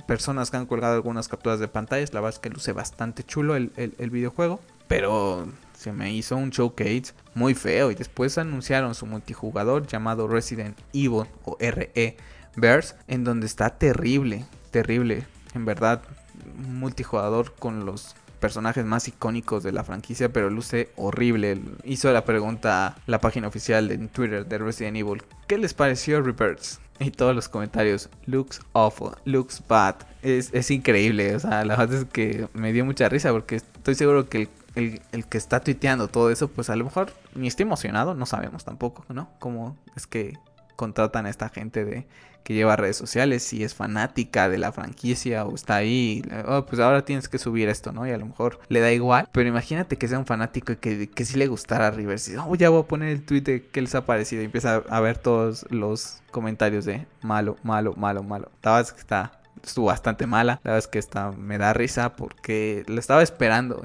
personas 0.07 0.51
que 0.51 0.59
han 0.59 0.67
colgado 0.67 0.97
algunas 0.97 1.29
capturas 1.29 1.61
de 1.61 1.69
pantallas. 1.69 2.13
La 2.13 2.21
verdad 2.21 2.35
es 2.35 2.41
que 2.41 2.51
luce 2.51 2.73
bastante 2.73 3.25
chulo 3.25 3.57
el, 3.57 3.73
el 3.77 4.11
videojuego. 4.11 4.61
Pero 4.87 5.51
se 5.73 5.93
me 5.95 6.13
hizo 6.13 6.37
un 6.37 6.51
showcase 6.51 7.15
muy 7.33 7.55
feo. 7.55 7.91
Y 7.91 7.95
después 7.95 8.37
anunciaron 8.37 8.95
su 8.95 9.07
multijugador 9.07 9.87
llamado 9.87 10.29
Resident 10.29 10.79
Evil 10.93 11.25
o 11.47 11.57
RE 11.59 12.19
Verse. 12.55 12.97
En 13.09 13.25
donde 13.25 13.47
está 13.47 13.79
terrible, 13.79 14.45
terrible. 14.71 15.27
En 15.55 15.65
verdad, 15.65 16.03
multijugador 16.57 17.55
con 17.55 17.85
los 17.85 18.15
personajes 18.41 18.85
más 18.85 19.07
icónicos 19.07 19.63
de 19.63 19.73
la 19.73 19.85
franquicia, 19.85 20.33
pero 20.33 20.51
luce 20.51 20.91
horrible. 20.97 21.61
Hizo 21.85 22.11
la 22.13 22.25
pregunta 22.25 22.87
a 22.87 22.97
la 23.07 23.21
página 23.21 23.49
oficial 23.49 23.89
de 23.89 23.99
Twitter 24.09 24.47
de 24.47 24.59
Resident 24.59 24.97
Evil. 24.97 25.23
¿Qué 25.47 25.59
les 25.59 25.75
pareció 25.75 26.23
Rebirths? 26.23 26.81
Y 26.99 27.11
todos 27.11 27.35
los 27.35 27.49
comentarios, 27.49 28.11
looks 28.27 28.61
awful, 28.73 29.13
looks 29.25 29.63
bad. 29.67 29.97
Es, 30.23 30.51
es 30.53 30.71
increíble, 30.71 31.35
o 31.35 31.41
sea, 31.41 31.65
la 31.65 31.77
verdad 31.77 32.01
es 32.01 32.05
que 32.05 32.49
me 32.53 32.75
dio 32.75 32.85
mucha 32.85 33.09
risa 33.09 33.31
porque 33.31 33.57
estoy 33.57 33.95
seguro 33.95 34.29
que 34.29 34.43
el 34.43 34.49
el, 34.75 35.03
el, 35.13 35.27
que 35.27 35.39
está 35.39 35.61
tuiteando 35.61 36.09
todo 36.09 36.31
eso, 36.31 36.49
pues 36.49 36.71
a 36.71 36.77
lo 36.77 36.85
mejor 36.85 37.13
ni 37.35 37.49
está 37.49 37.63
emocionado, 37.63 38.15
no 38.15 38.27
sabemos 38.27 38.65
tampoco, 38.65 39.05
¿no? 39.09 39.31
Cómo 39.39 39.77
es 39.97 40.07
que 40.07 40.39
contratan 40.77 41.27
a 41.27 41.31
esta 41.31 41.49
gente 41.49 41.85
de 41.85 42.07
que 42.45 42.55
lleva 42.55 42.77
redes 42.77 42.97
sociales, 42.97 43.43
si 43.43 43.63
es 43.63 43.75
fanática 43.75 44.49
de 44.49 44.59
la 44.59 44.73
franquicia 44.73 45.45
o 45.45 45.55
está 45.55 45.77
ahí, 45.77 46.23
oh, 46.47 46.67
pues 46.67 46.81
ahora 46.81 47.05
tienes 47.05 47.29
que 47.29 47.39
subir 47.39 47.69
esto, 47.69 47.93
¿no? 47.93 48.07
Y 48.07 48.11
a 48.11 48.19
lo 48.19 48.27
mejor 48.27 48.61
le 48.69 48.81
da 48.81 48.93
igual, 48.93 49.29
pero 49.33 49.49
imagínate 49.49 49.97
que 49.97 50.09
sea 50.09 50.19
un 50.19 50.27
fanático 50.27 50.73
y 50.73 50.77
que, 50.77 51.09
que 51.09 51.25
sí 51.25 51.37
le 51.37 51.47
gustara 51.47 51.91
River, 51.91 52.19
si, 52.19 52.37
oh, 52.37 52.55
ya 52.55 52.71
voy 52.71 52.83
a 52.83 52.87
poner 52.87 53.11
el 53.11 53.23
tweet 53.23 53.43
de 53.43 53.67
que 53.67 53.83
les 53.83 53.95
ha 53.95 54.05
parecido 54.05 54.43
y 54.43 54.47
empieza 54.47 54.83
a 54.89 55.01
ver 55.01 55.19
todos 55.19 55.67
los 55.71 56.23
comentarios 56.31 56.85
de 56.85 57.07
malo, 57.23 57.57
malo, 57.63 57.95
malo, 57.97 58.23
malo. 58.23 58.51
La 58.63 58.73
verdad 58.73 58.89
es 58.89 58.93
que 58.93 59.01
está 59.01 59.41
estuvo 59.65 59.87
bastante 59.87 60.27
mala. 60.27 60.61
La 60.65 60.73
verdad 60.73 60.79
es 60.79 60.89
que 60.89 60.99
está, 60.99 61.33
me 61.33 61.59
da 61.59 61.73
risa 61.73 62.17
porque 62.17 62.85
lo 62.87 62.99
estaba 62.99 63.23
esperando 63.23 63.83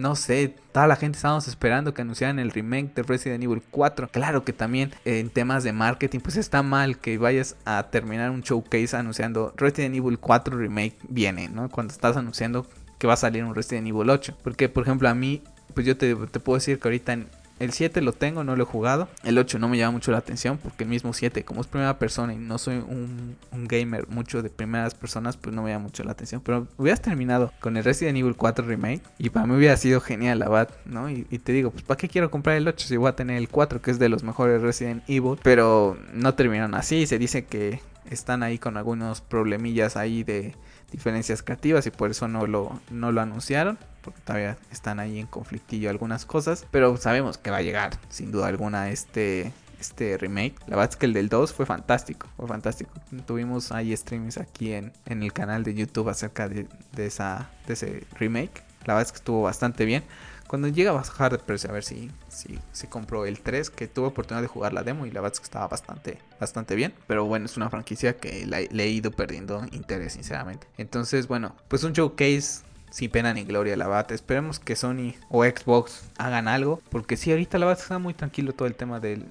no 0.00 0.16
sé, 0.16 0.54
toda 0.72 0.86
la 0.86 0.96
gente 0.96 1.16
estábamos 1.16 1.46
esperando 1.48 1.94
que 1.94 2.02
anunciaran 2.02 2.38
el 2.38 2.50
remake 2.50 2.94
de 2.94 3.02
Resident 3.02 3.44
Evil 3.44 3.62
4. 3.70 4.08
Claro 4.08 4.44
que 4.44 4.52
también 4.52 4.92
en 5.04 5.30
temas 5.30 5.64
de 5.64 5.72
marketing, 5.72 6.20
pues 6.20 6.36
está 6.36 6.62
mal 6.62 6.98
que 6.98 7.18
vayas 7.18 7.56
a 7.64 7.88
terminar 7.90 8.30
un 8.30 8.40
showcase 8.40 8.96
anunciando 8.96 9.52
Resident 9.56 9.94
Evil 9.94 10.18
4 10.18 10.56
remake 10.56 10.96
viene, 11.08 11.48
¿no? 11.48 11.68
Cuando 11.68 11.92
estás 11.92 12.16
anunciando 12.16 12.66
que 12.98 13.06
va 13.06 13.14
a 13.14 13.16
salir 13.16 13.42
un 13.44 13.54
Resident 13.54 13.88
Evil 13.88 14.10
8. 14.10 14.36
Porque, 14.42 14.68
por 14.68 14.82
ejemplo, 14.84 15.08
a 15.08 15.14
mí, 15.14 15.42
pues 15.74 15.86
yo 15.86 15.96
te, 15.96 16.14
puedo 16.14 16.58
decir 16.58 16.78
que 16.78 16.88
ahorita 16.88 17.14
en, 17.14 17.28
el 17.60 17.72
7 17.72 18.00
lo 18.00 18.12
tengo, 18.12 18.42
no 18.42 18.56
lo 18.56 18.62
he 18.64 18.66
jugado. 18.66 19.08
El 19.22 19.38
8 19.38 19.58
no 19.58 19.68
me 19.68 19.76
llama 19.76 19.92
mucho 19.92 20.10
la 20.10 20.18
atención 20.18 20.58
porque 20.58 20.84
el 20.84 20.90
mismo 20.90 21.12
7, 21.12 21.44
como 21.44 21.60
es 21.60 21.66
primera 21.66 21.98
persona 21.98 22.32
y 22.32 22.38
no 22.38 22.58
soy 22.58 22.76
un, 22.76 23.36
gamer 23.52 24.08
mucho 24.08 24.42
de 24.42 24.48
primeras 24.48 24.94
personas, 24.94 25.36
pues 25.36 25.54
no 25.54 25.62
me 25.62 25.70
llama 25.70 25.84
mucho 25.84 26.02
la 26.02 26.12
atención. 26.12 26.40
Pero 26.42 26.66
hubieras 26.78 27.02
terminado 27.02 27.52
con 27.60 27.76
el 27.76 27.84
Resident 27.84 28.16
Evil 28.16 28.34
4 28.34 28.64
Remake 28.64 29.02
y 29.18 29.28
para 29.28 29.46
mí 29.46 29.54
hubiera 29.54 29.76
sido 29.76 30.00
genial 30.00 30.38
la 30.38 30.48
bat, 30.48 30.70
¿no? 30.86 31.10
Y, 31.10 31.24
te 31.24 31.52
digo, 31.52 31.70
pues 31.70 31.84
¿para 31.84 31.98
qué 31.98 32.08
quiero 32.08 32.30
comprar 32.30 32.56
el 32.56 32.66
8 32.66 32.88
si 32.88 32.96
voy 32.96 33.10
a 33.10 33.16
tener 33.16 33.36
el 33.36 33.48
4 33.48 33.82
que 33.82 33.90
es 33.90 33.98
de 33.98 34.08
los 34.08 34.24
mejores 34.24 34.62
Resident 34.62 35.04
Evil? 35.06 35.38
Pero 35.42 35.98
no 36.14 36.34
terminaron 36.34 36.74
así, 36.74 37.06
se 37.06 37.18
dice 37.18 37.44
que 37.44 37.80
están 38.10 38.42
ahí 38.42 38.58
con 38.58 38.78
algunos 38.78 39.20
problemillas 39.20 39.98
ahí 39.98 40.24
de 40.24 40.54
diferencias 40.90 41.42
creativas 41.42 41.86
y 41.86 41.90
por 41.90 42.10
eso 42.10 42.26
no 42.26 42.46
lo, 42.46 42.80
no 42.90 43.12
lo 43.12 43.20
anunciaron 43.20 43.78
porque 44.02 44.20
todavía 44.20 44.56
están 44.70 45.00
ahí 45.00 45.18
en 45.18 45.26
conflictillo 45.26 45.90
algunas 45.90 46.26
cosas, 46.26 46.66
pero 46.70 46.96
sabemos 46.96 47.38
que 47.38 47.50
va 47.50 47.58
a 47.58 47.62
llegar 47.62 47.98
sin 48.08 48.32
duda 48.32 48.48
alguna 48.48 48.90
este 48.90 49.52
este 49.80 50.18
remake. 50.18 50.54
La 50.66 50.76
verdad 50.76 50.90
es 50.90 50.96
que 50.96 51.06
el 51.06 51.14
del 51.14 51.28
2 51.28 51.52
fue 51.52 51.66
fantástico, 51.66 52.28
fue 52.36 52.46
fantástico. 52.46 52.90
Tuvimos 53.26 53.72
ahí 53.72 53.96
streams 53.96 54.38
aquí 54.38 54.72
en, 54.74 54.92
en 55.06 55.22
el 55.22 55.32
canal 55.32 55.64
de 55.64 55.74
YouTube 55.74 56.08
acerca 56.08 56.48
de, 56.48 56.68
de, 56.92 57.06
esa, 57.06 57.50
de 57.66 57.72
ese 57.72 58.06
remake. 58.18 58.62
La 58.84 58.94
verdad 58.94 59.06
es 59.06 59.12
que 59.12 59.16
estuvo 59.16 59.42
bastante 59.42 59.84
bien. 59.84 60.04
Cuando 60.46 60.66
llega 60.66 60.90
a 60.90 60.94
bajar 60.94 61.30
de 61.30 61.68
a 61.68 61.72
ver 61.72 61.84
si, 61.84 62.10
si, 62.28 62.86
compro 62.88 63.24
el 63.24 63.38
3, 63.38 63.70
que 63.70 63.86
tuve 63.86 64.08
oportunidad 64.08 64.42
de 64.42 64.48
jugar 64.48 64.72
la 64.72 64.82
demo 64.82 65.06
y 65.06 65.12
la 65.12 65.20
verdad 65.20 65.34
es 65.34 65.38
que 65.38 65.44
estaba 65.44 65.68
bastante, 65.68 66.18
bastante 66.40 66.74
bien. 66.74 66.92
Pero 67.06 67.24
bueno, 67.24 67.46
es 67.46 67.56
una 67.56 67.70
franquicia 67.70 68.16
que 68.16 68.44
le 68.46 68.82
he 68.82 68.88
ido 68.88 69.12
perdiendo 69.12 69.64
interés, 69.70 70.14
sinceramente. 70.14 70.66
Entonces, 70.76 71.28
bueno, 71.28 71.54
pues 71.68 71.84
un 71.84 71.92
showcase 71.92 72.62
sin 72.90 73.10
pena 73.10 73.32
ni 73.32 73.44
gloria 73.44 73.76
la 73.76 73.88
bata. 73.88 74.14
Esperemos 74.14 74.58
que 74.58 74.76
Sony 74.76 75.14
o 75.28 75.44
Xbox 75.44 76.04
hagan 76.18 76.48
algo. 76.48 76.80
Porque 76.90 77.16
si 77.16 77.30
ahorita 77.30 77.58
la 77.58 77.66
bata 77.66 77.82
está 77.82 77.98
muy 77.98 78.14
tranquilo 78.14 78.52
todo 78.52 78.68
el 78.68 78.74
tema 78.74 79.00
del, 79.00 79.26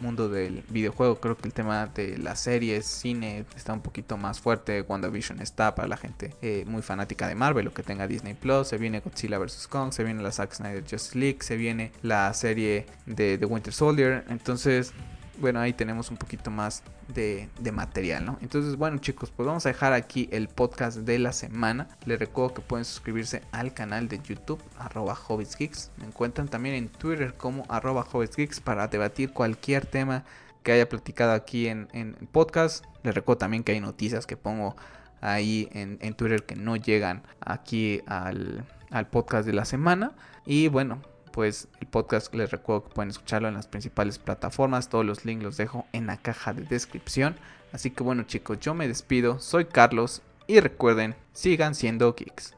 mundo 0.00 0.28
del 0.28 0.64
videojuego. 0.68 1.16
Creo 1.20 1.36
que 1.36 1.48
el 1.48 1.54
tema 1.54 1.86
de 1.86 2.18
las 2.18 2.40
series, 2.40 2.86
cine, 2.86 3.44
está 3.56 3.72
un 3.72 3.80
poquito 3.80 4.16
más 4.16 4.40
fuerte. 4.40 4.82
WandaVision 4.82 5.40
está 5.40 5.74
para 5.74 5.88
la 5.88 5.96
gente 5.96 6.34
eh, 6.42 6.64
muy 6.66 6.82
fanática 6.82 7.28
de 7.28 7.34
Marvel 7.34 7.68
o 7.68 7.74
que 7.74 7.82
tenga 7.82 8.06
Disney 8.06 8.34
Plus. 8.34 8.68
Se 8.68 8.78
viene 8.78 9.00
Godzilla 9.00 9.38
vs. 9.38 9.68
Kong, 9.68 9.92
se 9.92 10.04
viene 10.04 10.22
la 10.22 10.32
Zack 10.32 10.52
Snyder 10.54 10.82
Justice 10.82 11.18
League, 11.18 11.38
se 11.40 11.56
viene 11.56 11.92
la 12.02 12.32
serie 12.34 12.86
de 13.06 13.38
The 13.38 13.46
Winter 13.46 13.72
Soldier. 13.72 14.24
Entonces 14.28 14.92
bueno, 15.40 15.60
ahí 15.60 15.72
tenemos 15.72 16.10
un 16.10 16.16
poquito 16.16 16.50
más 16.50 16.82
de, 17.14 17.48
material, 17.72 18.24
¿no? 18.24 18.38
Entonces, 18.42 18.76
bueno 18.76 18.98
chicos, 18.98 19.30
pues 19.30 19.46
vamos 19.46 19.64
a 19.66 19.70
dejar 19.70 19.92
aquí 19.92 20.28
el 20.32 20.48
podcast 20.48 20.98
de 20.98 21.18
la 21.18 21.32
semana. 21.32 21.88
Les 22.04 22.18
recuerdo 22.18 22.54
que 22.54 22.60
pueden 22.60 22.84
suscribirse 22.84 23.42
al 23.52 23.72
canal 23.72 24.08
de 24.08 24.20
YouTube, 24.20 24.62
arroba 24.78 25.16
Geeks. 25.58 25.90
Me 25.98 26.06
encuentran 26.06 26.48
también 26.48 26.74
en 26.74 26.88
Twitter 26.88 27.34
como 27.34 27.64
arroba 27.68 28.06
Geeks 28.12 28.60
para 28.60 28.88
debatir 28.88 29.32
cualquier 29.32 29.86
tema 29.86 30.24
que 30.62 30.72
haya 30.72 30.88
platicado 30.88 31.32
aquí 31.32 31.68
en, 31.68 31.88
en 31.92 32.14
podcast. 32.32 32.84
Les 33.02 33.14
recuerdo 33.14 33.38
también 33.38 33.64
que 33.64 33.72
hay 33.72 33.80
noticias 33.80 34.26
que 34.26 34.36
pongo 34.36 34.76
ahí 35.20 35.68
en, 35.72 35.98
en 36.00 36.14
Twitter 36.14 36.44
que 36.44 36.56
no 36.56 36.76
llegan 36.76 37.22
aquí 37.40 38.02
al, 38.06 38.64
al 38.90 39.08
podcast 39.08 39.46
de 39.46 39.52
la 39.52 39.64
semana. 39.64 40.12
Y 40.44 40.68
bueno, 40.68 41.00
pues 41.38 41.68
el 41.80 41.86
podcast 41.86 42.34
les 42.34 42.50
recuerdo 42.50 42.82
que 42.82 42.94
pueden 42.94 43.10
escucharlo 43.10 43.46
en 43.46 43.54
las 43.54 43.68
principales 43.68 44.18
plataformas. 44.18 44.88
Todos 44.88 45.06
los 45.06 45.24
links 45.24 45.44
los 45.44 45.56
dejo 45.56 45.86
en 45.92 46.08
la 46.08 46.16
caja 46.16 46.52
de 46.52 46.64
descripción. 46.64 47.36
Así 47.72 47.92
que 47.92 48.02
bueno 48.02 48.24
chicos, 48.24 48.58
yo 48.58 48.74
me 48.74 48.88
despido. 48.88 49.38
Soy 49.38 49.66
Carlos 49.66 50.20
y 50.48 50.58
recuerden, 50.58 51.14
sigan 51.32 51.76
siendo 51.76 52.12
geeks. 52.16 52.57